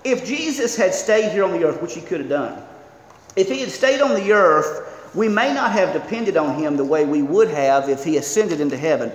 If 0.05 0.25
Jesus 0.25 0.77
had 0.77 0.95
stayed 0.95 1.33
here 1.33 1.45
on 1.45 1.53
the 1.53 1.64
earth, 1.64 1.83
which 1.83 1.95
he 1.95 2.01
could 2.01 2.21
have 2.21 2.29
done, 2.29 2.63
if 3.37 3.49
he 3.49 3.61
had 3.61 3.70
stayed 3.70 4.01
on 4.01 4.14
the 4.14 4.33
earth, 4.33 4.90
we 5.14 5.29
may 5.29 5.55
not 5.55 5.70
have 5.73 5.92
depended 5.92 6.37
on 6.37 6.59
him 6.59 6.77
the 6.77 6.85
way 6.85 7.05
we 7.05 7.23
would 7.23 7.49
have 7.49 7.88
if 7.88 8.03
he 8.03 8.16
ascended 8.16 8.61
into 8.61 8.77
heaven. 8.77 9.12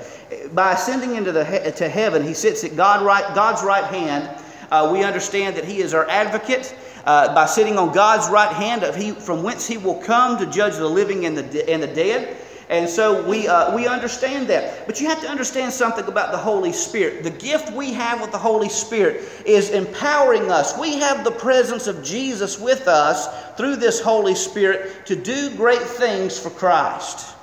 By 0.53 0.73
ascending 0.73 1.15
into 1.15 1.31
the, 1.31 1.43
to 1.75 1.89
heaven, 1.89 2.23
he 2.23 2.33
sits 2.33 2.63
at 2.63 2.75
God 2.75 3.05
right, 3.05 3.35
God's 3.35 3.63
right 3.63 3.83
hand. 3.83 4.29
Uh, 4.71 4.89
we 4.93 5.03
understand 5.03 5.57
that 5.57 5.65
he 5.65 5.79
is 5.79 5.93
our 5.93 6.07
advocate. 6.09 6.75
Uh, 7.05 7.33
by 7.33 7.45
sitting 7.45 7.77
on 7.77 7.93
God's 7.93 8.29
right 8.29 8.53
hand, 8.53 8.83
of 8.83 8.95
he, 8.95 9.11
from 9.11 9.41
whence 9.41 9.65
he 9.65 9.77
will 9.77 9.95
come 9.95 10.37
to 10.37 10.45
judge 10.45 10.75
the 10.75 10.87
living 10.87 11.25
and 11.25 11.37
the, 11.37 11.69
and 11.69 11.81
the 11.81 11.87
dead. 11.87 12.37
And 12.69 12.87
so 12.87 13.27
we, 13.27 13.47
uh, 13.47 13.75
we 13.75 13.87
understand 13.87 14.47
that. 14.49 14.85
But 14.85 15.01
you 15.01 15.07
have 15.07 15.19
to 15.21 15.27
understand 15.27 15.73
something 15.73 16.05
about 16.05 16.31
the 16.31 16.37
Holy 16.37 16.71
Spirit. 16.71 17.23
The 17.23 17.31
gift 17.31 17.73
we 17.73 17.93
have 17.93 18.21
with 18.21 18.31
the 18.31 18.37
Holy 18.37 18.69
Spirit 18.69 19.27
is 19.43 19.71
empowering 19.71 20.51
us. 20.51 20.77
We 20.77 20.99
have 20.99 21.23
the 21.23 21.31
presence 21.31 21.87
of 21.87 22.03
Jesus 22.03 22.59
with 22.59 22.87
us 22.87 23.27
through 23.55 23.77
this 23.77 23.99
Holy 23.99 24.35
Spirit 24.35 25.07
to 25.07 25.15
do 25.15 25.55
great 25.55 25.81
things 25.81 26.39
for 26.39 26.51
Christ. 26.51 27.35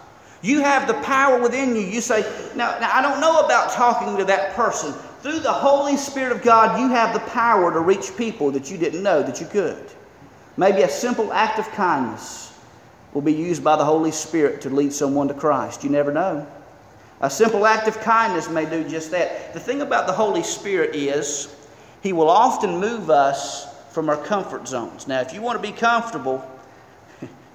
You 0.42 0.60
have 0.60 0.86
the 0.86 0.94
power 0.94 1.42
within 1.42 1.74
you. 1.74 1.82
You 1.82 2.00
say, 2.00 2.20
now, 2.54 2.78
now 2.78 2.90
I 2.92 3.02
don't 3.02 3.20
know 3.20 3.40
about 3.40 3.72
talking 3.72 4.16
to 4.18 4.24
that 4.26 4.54
person. 4.54 4.92
Through 5.22 5.40
the 5.40 5.52
Holy 5.52 5.96
Spirit 5.96 6.36
of 6.36 6.42
God, 6.42 6.78
you 6.78 6.88
have 6.90 7.12
the 7.12 7.30
power 7.30 7.72
to 7.72 7.80
reach 7.80 8.16
people 8.16 8.52
that 8.52 8.70
you 8.70 8.78
didn't 8.78 9.02
know 9.02 9.24
that 9.24 9.40
you 9.40 9.46
could. 9.48 9.90
Maybe 10.56 10.82
a 10.82 10.88
simple 10.88 11.32
act 11.32 11.58
of 11.58 11.66
kindness 11.72 12.45
will 13.16 13.22
be 13.22 13.32
used 13.32 13.64
by 13.64 13.76
the 13.76 13.84
Holy 13.84 14.10
Spirit 14.12 14.60
to 14.60 14.68
lead 14.68 14.92
someone 14.92 15.26
to 15.26 15.32
Christ. 15.32 15.82
You 15.82 15.88
never 15.88 16.12
know. 16.12 16.46
A 17.22 17.30
simple 17.30 17.64
act 17.64 17.88
of 17.88 17.98
kindness 18.00 18.50
may 18.50 18.68
do 18.68 18.86
just 18.86 19.10
that. 19.12 19.54
The 19.54 19.58
thing 19.58 19.80
about 19.80 20.06
the 20.06 20.12
Holy 20.12 20.42
Spirit 20.42 20.94
is, 20.94 21.48
He 22.02 22.12
will 22.12 22.28
often 22.28 22.78
move 22.78 23.08
us 23.08 23.74
from 23.90 24.10
our 24.10 24.22
comfort 24.22 24.68
zones. 24.68 25.08
Now, 25.08 25.22
if 25.22 25.32
you 25.32 25.40
want 25.40 25.56
to 25.56 25.66
be 25.66 25.74
comfortable, 25.74 26.46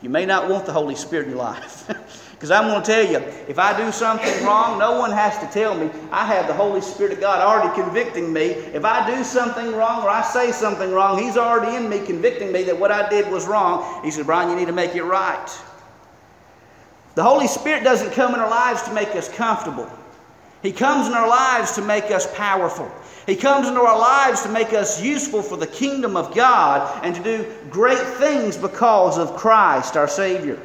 you 0.01 0.09
may 0.09 0.25
not 0.25 0.49
want 0.49 0.65
the 0.65 0.73
Holy 0.73 0.95
Spirit 0.95 1.25
in 1.25 1.31
your 1.31 1.39
life. 1.39 1.89
Because 2.41 2.49
I'm 2.49 2.69
going 2.69 2.81
to 2.81 2.87
tell 2.87 3.05
you, 3.05 3.19
if 3.47 3.59
I 3.59 3.77
do 3.77 3.91
something 3.91 4.43
wrong, 4.43 4.79
no 4.79 4.97
one 4.97 5.11
has 5.11 5.37
to 5.37 5.45
tell 5.53 5.77
me. 5.77 5.91
I 6.11 6.25
have 6.25 6.47
the 6.47 6.55
Holy 6.55 6.81
Spirit 6.81 7.13
of 7.13 7.19
God 7.19 7.39
already 7.39 7.79
convicting 7.79 8.33
me. 8.33 8.45
If 8.73 8.83
I 8.83 9.05
do 9.15 9.23
something 9.23 9.73
wrong 9.73 10.01
or 10.01 10.09
I 10.09 10.23
say 10.23 10.51
something 10.51 10.91
wrong, 10.91 11.21
He's 11.21 11.37
already 11.37 11.75
in 11.75 11.87
me 11.87 12.03
convicting 12.03 12.51
me 12.51 12.63
that 12.63 12.79
what 12.79 12.91
I 12.91 13.07
did 13.09 13.31
was 13.31 13.45
wrong. 13.45 14.03
He 14.03 14.09
said, 14.09 14.25
Brian, 14.25 14.49
you 14.49 14.55
need 14.55 14.65
to 14.65 14.71
make 14.71 14.95
it 14.95 15.03
right. 15.03 15.55
The 17.13 17.21
Holy 17.21 17.45
Spirit 17.45 17.83
doesn't 17.83 18.11
come 18.13 18.33
in 18.33 18.39
our 18.39 18.49
lives 18.49 18.81
to 18.83 18.91
make 18.91 19.09
us 19.09 19.29
comfortable. 19.29 19.87
He 20.63 20.71
comes 20.71 21.05
in 21.05 21.13
our 21.13 21.29
lives 21.29 21.73
to 21.73 21.83
make 21.83 22.05
us 22.05 22.25
powerful. 22.35 22.91
He 23.31 23.37
comes 23.37 23.65
into 23.65 23.79
our 23.79 23.97
lives 23.97 24.41
to 24.41 24.49
make 24.49 24.73
us 24.73 25.01
useful 25.01 25.41
for 25.41 25.55
the 25.55 25.65
kingdom 25.65 26.17
of 26.17 26.35
God 26.35 26.99
and 27.01 27.15
to 27.15 27.23
do 27.23 27.49
great 27.69 27.97
things 27.97 28.57
because 28.57 29.17
of 29.17 29.37
Christ, 29.37 29.95
our 29.95 30.09
Savior. 30.09 30.59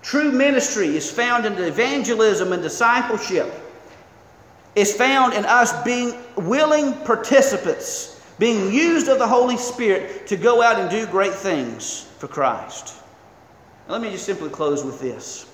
True 0.00 0.32
ministry 0.32 0.96
is 0.96 1.10
found 1.10 1.44
in 1.44 1.52
evangelism 1.58 2.54
and 2.54 2.62
discipleship. 2.62 3.52
It's 4.74 4.94
found 4.94 5.34
in 5.34 5.44
us 5.44 5.84
being 5.84 6.14
willing 6.34 6.94
participants, 7.04 8.22
being 8.38 8.72
used 8.72 9.08
of 9.08 9.18
the 9.18 9.28
Holy 9.28 9.58
Spirit 9.58 10.26
to 10.28 10.38
go 10.38 10.62
out 10.62 10.80
and 10.80 10.88
do 10.88 11.06
great 11.08 11.34
things 11.34 12.06
for 12.16 12.26
Christ. 12.26 12.94
Now, 13.86 13.92
let 13.92 14.00
me 14.00 14.10
just 14.10 14.24
simply 14.24 14.48
close 14.48 14.82
with 14.82 14.98
this. 14.98 15.44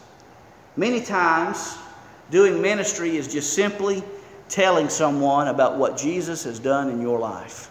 Many 0.77 1.01
times, 1.01 1.77
doing 2.31 2.62
ministry 2.62 3.16
is 3.16 3.27
just 3.27 3.55
simply 3.55 4.05
telling 4.49 4.89
someone 4.89 5.49
about 5.49 5.77
what 5.77 5.97
Jesus 5.97 6.45
has 6.45 6.59
done 6.59 6.89
in 6.89 7.01
your 7.01 7.19
life. 7.19 7.71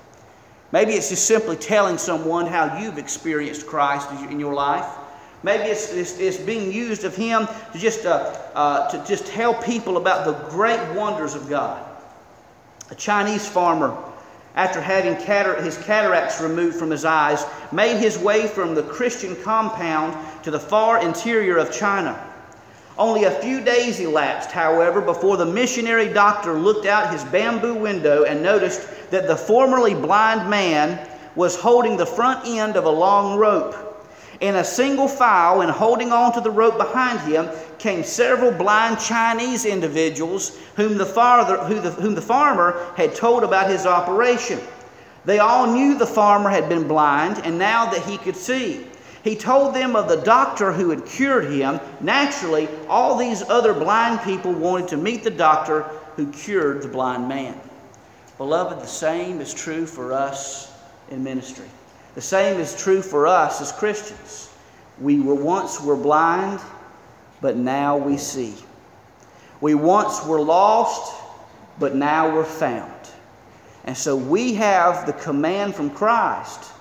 Maybe 0.72 0.94
it's 0.94 1.10
just 1.10 1.26
simply 1.26 1.56
telling 1.56 1.98
someone 1.98 2.48
how 2.48 2.78
you've 2.80 2.98
experienced 2.98 3.66
Christ 3.66 4.10
in 4.30 4.40
your 4.40 4.54
life. 4.54 4.86
Maybe 5.44 5.64
it's, 5.66 5.94
it's, 5.94 6.18
it's, 6.20 6.38
being 6.38 6.72
used 6.72 7.04
of 7.04 7.16
Him 7.16 7.48
to 7.72 7.78
just, 7.78 8.06
uh, 8.06 8.36
uh, 8.56 8.90
to 8.90 9.08
just 9.08 9.28
tell 9.28 9.54
people 9.54 9.98
about 9.98 10.26
the 10.26 10.34
great 10.50 10.82
wonders 10.96 11.36
of 11.36 11.48
God. 11.48 11.86
A 12.90 12.96
Chinese 12.96 13.48
farmer, 13.48 13.96
after 14.56 14.82
having 14.82 15.16
catar- 15.16 15.62
his 15.64 15.78
cataracts 15.78 16.42
removed 16.42 16.78
from 16.78 16.90
his 16.90 17.06
eyes, 17.06 17.46
made 17.72 17.98
his 17.98 18.18
way 18.18 18.48
from 18.48 18.74
the 18.74 18.84
Christian 18.84 19.36
compound 19.44 20.16
to 20.44 20.52
the 20.52 20.60
far 20.60 21.04
interior 21.04 21.58
of 21.58 21.72
China. 21.72 22.20
Only 22.98 23.26
a 23.26 23.32
few 23.32 23.60
days 23.60 24.00
elapsed, 24.00 24.52
however, 24.52 25.02
before 25.02 25.36
the 25.36 25.46
missionary 25.46 26.14
doctor 26.14 26.54
looked 26.54 26.86
out 26.86 27.12
his 27.12 27.26
bamboo 27.26 27.76
window 27.76 28.24
and 28.24 28.42
noticed 28.42 28.88
that 29.12 29.28
the 29.28 29.36
formerly 29.36 29.94
blind 29.94 30.50
man 30.50 31.06
was 31.36 31.60
holding 31.60 31.98
the 31.98 32.06
front 32.06 32.48
end 32.48 32.78
of 32.78 32.86
a 32.86 32.90
long 32.90 33.38
rope. 33.38 33.76
In 34.40 34.56
a 34.56 34.64
single 34.64 35.08
file 35.08 35.62
and 35.62 35.72
holding 35.72 36.12
on 36.12 36.34
to 36.34 36.42
the 36.42 36.52
rope 36.52 36.78
behind 36.78 37.20
him 37.22 37.50
came 37.80 38.04
several 38.04 38.52
blind 38.52 39.00
Chinese 39.00 39.66
individuals 39.66 40.58
whom 40.76 40.98
the, 40.98 41.06
who 41.06 41.80
the, 41.82 41.92
whom 41.92 42.16
the 42.16 42.22
farmer 42.22 42.94
had 42.96 43.14
told 43.16 43.44
about 43.44 43.70
his 43.70 43.86
operation. 43.86 44.60
They 45.26 45.40
all 45.40 45.72
knew 45.72 45.98
the 45.98 46.06
farmer 46.06 46.50
had 46.50 46.70
been 46.70 46.88
blind 46.88 47.42
and 47.44 47.58
now 47.58 47.90
that 47.92 48.04
he 48.04 48.18
could 48.18 48.36
see. 48.36 48.88
He 49.26 49.36
told 49.36 49.74
them 49.74 49.96
of 49.96 50.08
the 50.08 50.18
doctor 50.18 50.72
who 50.72 50.92
had 50.92 51.04
cured 51.04 51.52
him. 51.52 51.80
Naturally, 52.00 52.70
all 52.88 53.18
these 53.18 53.42
other 53.42 53.74
blind 53.74 54.22
people 54.22 54.54
wanted 54.54 54.88
to 54.90 54.98
meet 54.98 55.24
the 55.24 55.32
doctor 55.32 55.82
who 56.16 56.32
cured 56.32 56.84
the 56.84 56.88
blind 56.88 57.28
man. 57.28 57.60
Beloved, 58.38 58.80
the 58.80 58.88
same 58.88 59.42
is 59.42 59.52
true 59.52 59.88
for 59.88 60.14
us 60.14 60.72
in 61.10 61.24
ministry. 61.24 61.66
The 62.14 62.22
same 62.22 62.60
is 62.60 62.80
true 62.80 63.02
for 63.02 63.26
us 63.26 63.62
as 63.62 63.72
Christians. 63.72 64.52
We 65.02 65.20
were 65.20 65.34
once 65.34 65.82
were 65.82 65.98
blind, 65.98 66.60
but 67.42 67.58
now 67.58 67.98
we 67.98 68.18
see. 68.18 68.54
We 69.60 69.74
once 69.74 70.24
were 70.24 70.40
lost, 70.40 71.20
but 71.80 71.96
now 71.96 72.32
we're 72.32 72.46
found. 72.46 72.92
And 73.86 73.98
so 73.98 74.16
we 74.16 74.54
have 74.54 75.08
the 75.08 75.14
command 75.14 75.74
from 75.74 75.90
Christ 75.90 76.72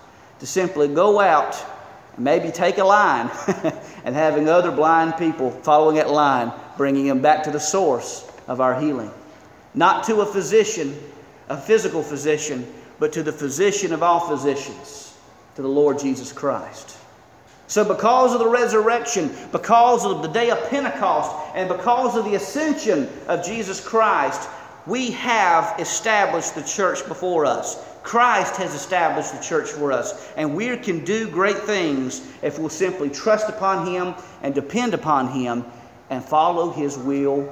to 0.41 0.47
simply 0.47 0.89
go 0.89 1.21
out 1.21 1.71
maybe 2.19 2.51
take 2.51 2.79
a 2.79 2.85
line 2.85 3.31
and 4.05 4.15
having 4.15 4.49
other 4.49 4.71
blind 4.71 5.17
people 5.17 5.51
following 5.51 5.97
that 5.97 6.11
line, 6.11 6.53
bringing 6.77 7.07
them 7.07 7.21
back 7.21 7.43
to 7.45 7.51
the 7.51 7.61
source 7.61 8.31
of 8.47 8.61
our 8.61 8.79
healing. 8.79 9.11
Not 9.75 10.05
to 10.05 10.21
a 10.21 10.27
physician, 10.27 10.99
a 11.49 11.57
physical 11.57 12.03
physician, 12.03 12.67
but 12.99 13.13
to 13.15 13.23
the 13.23 13.33
physician 13.33 13.93
of 13.93 14.03
all 14.03 14.21
physicians, 14.21 15.17
to 15.57 15.63
the 15.63 15.69
Lord 15.69 15.99
Jesus 15.99 16.33
Christ. 16.33 16.97
So, 17.67 17.85
because 17.85 18.35
of 18.35 18.41
the 18.41 18.49
resurrection, 18.49 19.35
because 19.51 20.05
of 20.05 20.23
the 20.23 20.29
day 20.29 20.51
of 20.51 20.69
Pentecost, 20.69 21.35
and 21.55 21.69
because 21.69 22.17
of 22.17 22.25
the 22.25 22.35
ascension 22.35 23.09
of 23.27 23.45
Jesus 23.45 23.81
Christ, 23.81 24.49
we 24.87 25.11
have 25.13 25.81
established 25.81 26.55
the 26.55 26.63
church 26.63 27.07
before 27.09 27.47
us. 27.47 27.83
Christ 28.05 28.57
has 28.57 28.75
established 28.75 29.35
the 29.35 29.43
church 29.43 29.71
for 29.71 29.91
us, 29.91 30.31
and 30.37 30.55
we 30.55 30.77
can 30.77 31.05
do 31.05 31.29
great 31.29 31.57
things 31.57 32.21
if 32.43 32.59
we'll 32.59 32.69
simply 32.69 33.09
trust 33.09 33.49
upon 33.49 33.87
Him 33.87 34.15
and 34.43 34.55
depend 34.55 34.93
upon 34.93 35.29
Him 35.29 35.65
and 36.11 36.23
follow 36.23 36.71
His 36.71 36.99
will 36.99 37.51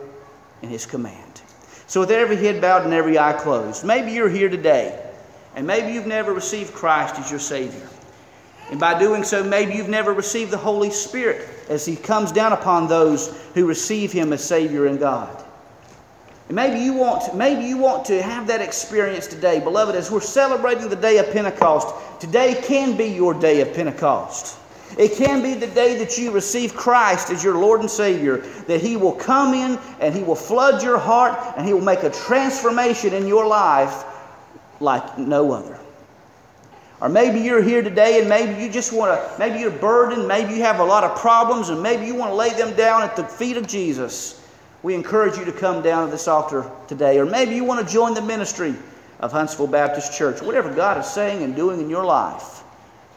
and 0.61 0.71
His 0.71 0.85
command. 0.85 1.41
So, 1.87 2.01
with 2.01 2.11
every 2.11 2.37
head 2.37 2.61
bowed 2.61 2.85
and 2.85 2.93
every 2.93 3.19
eye 3.19 3.33
closed, 3.33 3.83
maybe 3.83 4.13
you're 4.13 4.29
here 4.29 4.51
today, 4.51 5.03
and 5.57 5.67
maybe 5.67 5.95
you've 5.95 6.07
never 6.07 6.35
received 6.35 6.75
Christ 6.75 7.19
as 7.19 7.31
your 7.31 7.41
Savior. 7.41 7.89
And 8.71 8.79
by 8.79 8.99
doing 8.99 9.25
so, 9.25 9.43
maybe 9.43 9.75
you've 9.75 9.89
never 9.89 10.13
received 10.13 10.51
the 10.51 10.59
Holy 10.59 10.91
Spirit 10.91 11.49
as 11.71 11.87
He 11.87 11.97
comes 11.97 12.31
down 12.31 12.53
upon 12.53 12.89
those 12.89 13.35
who 13.55 13.67
receive 13.67 14.13
Him 14.13 14.35
as 14.35 14.45
Savior 14.45 14.87
and 14.87 14.99
God. 14.99 15.45
And 16.49 16.57
maybe 16.57 16.81
you 16.81 16.93
want, 16.93 17.35
maybe 17.35 17.65
you 17.65 17.79
want 17.79 18.05
to 18.07 18.23
have 18.23 18.47
that 18.49 18.61
experience 18.61 19.27
today, 19.27 19.61
beloved. 19.61 19.95
As 19.95 20.11
we're 20.11 20.21
celebrating 20.21 20.89
the 20.89 20.97
day 20.97 21.19
of 21.19 21.31
Pentecost, 21.33 21.95
today 22.21 22.61
can 22.63 22.97
be 22.97 23.07
your 23.07 23.33
day 23.35 23.61
of 23.61 23.73
Pentecost. 23.73 24.59
It 24.99 25.17
can 25.17 25.43
be 25.43 25.55
the 25.55 25.69
day 25.69 25.97
that 25.99 26.19
you 26.19 26.31
receive 26.31 26.75
Christ 26.75 27.31
as 27.31 27.43
your 27.43 27.55
Lord 27.55 27.81
and 27.81 27.91
Savior, 27.91 28.39
that 28.67 28.81
He 28.81 28.97
will 28.97 29.15
come 29.15 29.55
in 29.55 29.79
and 30.01 30.15
He 30.15 30.23
will 30.23 30.35
flood 30.35 30.83
your 30.83 30.99
heart 30.99 31.55
and 31.57 31.67
He 31.67 31.73
will 31.73 31.81
make 31.81 32.03
a 32.03 32.11
transformation 32.11 33.15
in 33.15 33.27
your 33.27 33.47
life 33.47 34.05
like 34.81 35.19
no 35.19 35.53
other. 35.53 35.79
Or 37.01 37.09
maybe 37.09 37.41
you're 37.41 37.63
here 37.63 37.83
today 37.83 38.21
and 38.21 38.29
maybe 38.29 38.63
you 38.63 38.71
just 38.71 38.93
want 38.93 39.19
to, 39.19 39.39
maybe 39.39 39.59
you're 39.59 39.71
burdened, 39.71 40.29
maybe 40.29 40.55
you 40.55 40.63
have 40.63 40.79
a 40.79 40.85
lot 40.85 41.05
of 41.05 41.19
problems, 41.19 41.71
and 41.71 41.83
maybe 41.83 42.07
you 42.07 42.15
want 42.15 42.31
to 42.31 42.35
lay 42.35 42.51
them 42.51 42.77
down 42.77 43.03
at 43.03 43.17
the 43.17 43.25
feet 43.25 43.57
of 43.57 43.67
Jesus. 43.67 44.42
We 44.83 44.95
encourage 44.95 45.37
you 45.37 45.45
to 45.45 45.53
come 45.53 45.83
down 45.83 46.07
to 46.07 46.11
this 46.11 46.27
altar 46.27 46.71
today. 46.89 47.19
Or 47.19 47.27
maybe 47.27 47.55
you 47.55 47.65
want 47.65 47.87
to 47.87 47.93
join 47.93 48.15
the 48.15 48.23
ministry 48.23 48.75
of 49.21 49.31
Huntsville 49.31 49.69
Baptist 49.69 50.17
Church. 50.17 50.43
Whatever 50.43 50.75
God 50.75 50.99
is 50.99 51.07
saying 51.07 51.43
and 51.43 51.55
doing 51.55 51.81
in 51.81 51.89
your 51.89 52.05
life, 52.05 52.65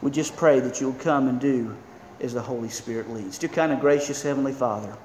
we 0.02 0.12
just 0.12 0.36
pray 0.36 0.60
that 0.60 0.80
you'll 0.80 0.94
come 0.94 1.28
and 1.28 1.40
do 1.40 1.76
as 2.22 2.34
the 2.34 2.42
Holy 2.42 2.70
Spirit 2.70 3.10
leads. 3.10 3.40
Dear 3.40 3.50
kind 3.50 3.72
of 3.72 3.80
gracious 3.80 4.22
Heavenly 4.22 4.54
Father, 4.54 4.96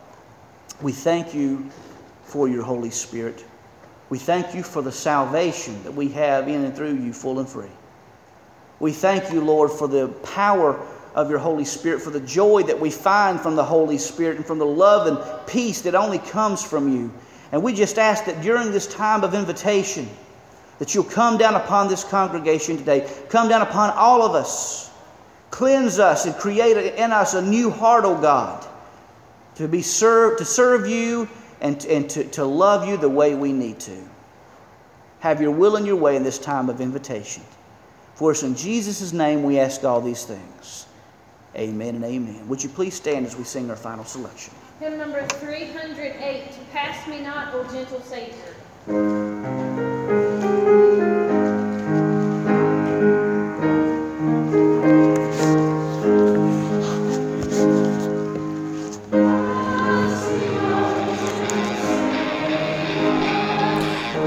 we 0.82 0.92
thank 0.92 1.34
you 1.34 1.68
for 2.24 2.48
your 2.48 2.62
Holy 2.62 2.90
Spirit. 2.90 3.44
We 4.10 4.18
thank 4.18 4.54
you 4.54 4.62
for 4.62 4.82
the 4.82 4.92
salvation 4.92 5.82
that 5.84 5.94
we 5.94 6.08
have 6.08 6.48
in 6.48 6.64
and 6.64 6.76
through 6.76 6.96
you, 6.96 7.12
full 7.12 7.38
and 7.38 7.48
free. 7.48 7.70
We 8.80 8.92
thank 8.92 9.32
you, 9.32 9.40
Lord, 9.40 9.70
for 9.70 9.88
the 9.88 10.08
power 10.08 10.84
of 11.14 11.28
your 11.28 11.38
Holy 11.38 11.64
Spirit, 11.64 12.00
for 12.00 12.10
the 12.10 12.20
joy 12.20 12.62
that 12.62 12.78
we 12.78 12.90
find 12.90 13.40
from 13.40 13.56
the 13.56 13.64
Holy 13.64 13.98
Spirit, 13.98 14.36
and 14.36 14.46
from 14.46 14.58
the 14.58 14.66
love 14.66 15.06
and 15.06 15.46
peace 15.46 15.80
that 15.82 15.94
only 15.94 16.18
comes 16.18 16.62
from 16.62 16.92
you. 16.92 17.12
And 17.52 17.62
we 17.62 17.72
just 17.72 17.98
ask 17.98 18.24
that 18.26 18.42
during 18.42 18.70
this 18.70 18.86
time 18.86 19.24
of 19.24 19.34
invitation, 19.34 20.08
that 20.78 20.94
you'll 20.94 21.04
come 21.04 21.36
down 21.36 21.54
upon 21.54 21.88
this 21.88 22.04
congregation 22.04 22.76
today, 22.76 23.10
come 23.28 23.48
down 23.48 23.62
upon 23.62 23.90
all 23.90 24.22
of 24.22 24.34
us, 24.34 24.90
cleanse 25.50 25.98
us, 25.98 26.26
and 26.26 26.34
create 26.36 26.76
in 26.94 27.12
us 27.12 27.34
a 27.34 27.42
new 27.42 27.70
heart, 27.70 28.04
O 28.04 28.20
God, 28.20 28.66
to 29.56 29.68
be 29.68 29.82
served, 29.82 30.38
to 30.38 30.44
serve 30.44 30.86
you 30.86 31.28
and, 31.60 31.84
and 31.84 32.08
to, 32.10 32.24
to 32.24 32.44
love 32.44 32.88
you 32.88 32.96
the 32.96 33.08
way 33.08 33.34
we 33.34 33.52
need 33.52 33.78
to. 33.80 33.98
Have 35.18 35.42
your 35.42 35.50
will 35.50 35.76
and 35.76 35.86
your 35.86 35.96
way 35.96 36.16
in 36.16 36.22
this 36.22 36.38
time 36.38 36.70
of 36.70 36.80
invitation. 36.80 37.42
For 38.14 38.30
us 38.30 38.42
in 38.42 38.54
Jesus' 38.54 39.12
name 39.12 39.42
we 39.42 39.58
ask 39.58 39.84
all 39.84 40.00
these 40.00 40.24
things. 40.24 40.86
Amen 41.56 41.96
and 41.96 42.04
amen. 42.04 42.46
Would 42.48 42.62
you 42.62 42.68
please 42.68 42.94
stand 42.94 43.26
as 43.26 43.36
we 43.36 43.42
sing 43.42 43.70
our 43.70 43.76
final 43.76 44.04
selection? 44.04 44.54
Hymn 44.78 44.98
number 44.98 45.26
308, 45.26 46.44
Pass 46.72 47.08
Me 47.08 47.20
Not, 47.22 47.52
O 47.52 47.64
Gentle 47.64 48.00
Savior. 48.02 48.54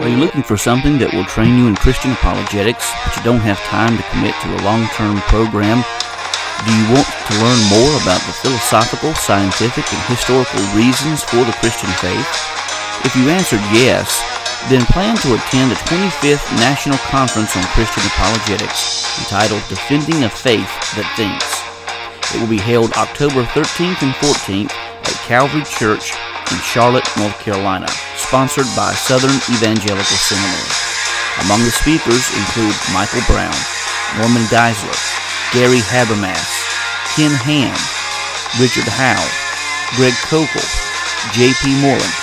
Are 0.02 0.10
you 0.10 0.18
looking 0.18 0.44
for 0.44 0.58
something 0.58 1.00
that 1.00 1.14
will 1.14 1.24
train 1.24 1.58
you 1.58 1.68
in 1.68 1.76
Christian 1.78 2.12
apologetics, 2.12 2.92
but 3.06 3.16
you 3.16 3.24
don't 3.24 3.40
have 3.40 3.58
time 3.60 3.96
to 3.96 4.04
commit 4.12 4.36
to 4.42 4.54
a 4.54 4.62
long 4.66 4.86
term 4.88 5.22
program? 5.22 5.86
Do 6.64 6.72
you 6.72 6.96
want 6.96 7.04
to 7.04 7.34
learn 7.44 7.60
more 7.68 7.94
about 8.00 8.24
the 8.24 8.32
philosophical, 8.40 9.12
scientific, 9.20 9.84
and 9.84 10.04
historical 10.08 10.64
reasons 10.72 11.20
for 11.20 11.44
the 11.44 11.52
Christian 11.60 11.92
faith? 12.00 12.24
If 13.04 13.16
you 13.20 13.28
answered 13.28 13.60
yes, 13.76 14.24
then 14.72 14.88
plan 14.88 15.20
to 15.28 15.36
attend 15.36 15.72
the 15.72 15.84
25th 15.92 16.48
National 16.64 16.98
Conference 17.12 17.58
on 17.60 17.68
Christian 17.76 18.08
Apologetics 18.16 19.04
entitled 19.20 19.60
Defending 19.68 20.24
a 20.24 20.32
Faith 20.32 20.72
That 20.96 21.04
Thinks. 21.20 21.44
It 22.32 22.40
will 22.40 22.48
be 22.48 22.64
held 22.64 22.96
October 22.96 23.44
13th 23.52 24.00
and 24.00 24.16
14th 24.24 24.72
at 24.72 25.28
Calvary 25.28 25.68
Church 25.68 26.16
in 26.48 26.60
Charlotte, 26.64 27.04
North 27.20 27.36
Carolina, 27.44 27.92
sponsored 28.16 28.72
by 28.72 28.96
Southern 28.96 29.36
Evangelical 29.52 30.16
Seminary. 30.16 30.72
Among 31.44 31.60
the 31.68 31.76
speakers 31.76 32.24
include 32.40 32.78
Michael 32.96 33.26
Brown, 33.28 33.52
Norman 34.16 34.48
Geisler, 34.48 34.96
Gary 35.54 35.86
Habermas, 35.86 36.50
Ken 37.14 37.30
Ham, 37.46 37.78
Richard 38.58 38.90
Howe, 38.90 39.22
Greg 39.94 40.18
Koukl, 40.26 40.66
J.P. 41.38 41.78
Moreland, 41.78 42.18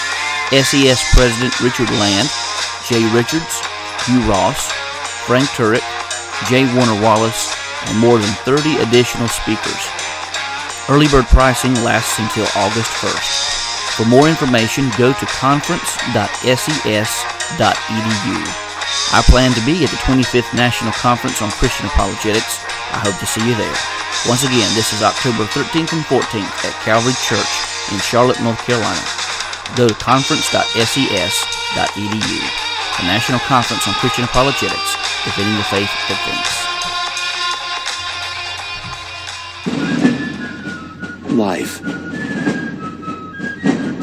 SES 0.50 0.98
President 1.14 1.54
Richard 1.62 1.86
Land, 2.02 2.26
Jay 2.90 3.06
Richards, 3.14 3.62
Hugh 4.02 4.18
Ross, 4.26 4.74
Frank 5.30 5.46
Turek, 5.54 5.86
J. 6.50 6.66
Warner 6.74 6.98
Wallace, 6.98 7.54
and 7.86 8.02
more 8.02 8.18
than 8.18 8.34
30 8.42 8.82
additional 8.82 9.30
speakers. 9.30 9.78
Early 10.90 11.06
bird 11.06 11.30
pricing 11.30 11.78
lasts 11.86 12.18
until 12.18 12.50
August 12.58 12.90
1st. 12.98 13.94
For 13.94 14.10
more 14.10 14.26
information, 14.26 14.90
go 14.98 15.12
to 15.12 15.26
conference.ses.edu. 15.38 18.38
I 19.14 19.22
plan 19.22 19.54
to 19.54 19.62
be 19.62 19.84
at 19.84 19.90
the 19.90 19.96
25th 20.02 20.52
National 20.54 20.92
Conference 20.92 21.42
on 21.42 21.50
Christian 21.50 21.86
Apologetics. 21.86 22.58
I 22.92 22.98
hope 23.06 23.18
to 23.18 23.26
see 23.26 23.46
you 23.46 23.54
there. 23.54 23.76
Once 24.28 24.44
again, 24.44 24.74
this 24.74 24.92
is 24.92 25.02
October 25.02 25.44
13th 25.50 25.92
and 25.94 26.04
14th 26.04 26.64
at 26.66 26.74
Calvary 26.84 27.14
Church 27.24 27.48
in 27.92 27.98
Charlotte, 28.00 28.40
North 28.42 28.62
Carolina. 28.66 29.00
Go 29.76 29.88
to 29.88 29.94
conference.ses.edu. 29.94 32.40
The 32.98 33.04
National 33.06 33.38
Conference 33.40 33.88
on 33.88 33.94
Christian 33.94 34.24
Apologetics, 34.24 34.96
defending 35.24 35.56
the 35.56 35.64
faith 35.70 35.90
that 36.10 36.18
thinks. 36.26 36.60
Life 41.32 41.80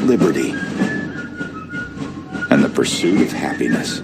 liberty, 0.08 0.52
and 2.50 2.64
the 2.64 2.72
pursuit 2.74 3.20
of 3.20 3.30
happiness. 3.30 4.00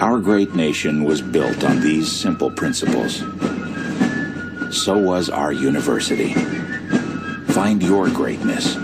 Our 0.00 0.20
great 0.20 0.54
nation 0.54 1.02
was 1.02 1.20
built 1.20 1.64
on 1.64 1.80
these 1.80 2.10
simple 2.10 2.52
principles. 2.52 3.18
So 4.70 4.96
was 4.96 5.28
our 5.28 5.52
university. 5.52 6.34
Find 7.52 7.82
your 7.82 8.08
greatness 8.08 8.76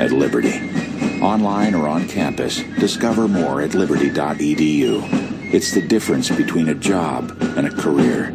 at 0.00 0.10
Liberty. 0.10 0.70
Online 1.20 1.74
or 1.74 1.86
on 1.86 2.08
campus, 2.08 2.62
discover 2.78 3.28
more 3.28 3.60
at 3.60 3.74
liberty.edu. 3.74 5.52
It's 5.52 5.72
the 5.72 5.86
difference 5.86 6.30
between 6.30 6.70
a 6.70 6.74
job 6.74 7.36
and 7.58 7.66
a 7.66 7.70
career. 7.70 8.34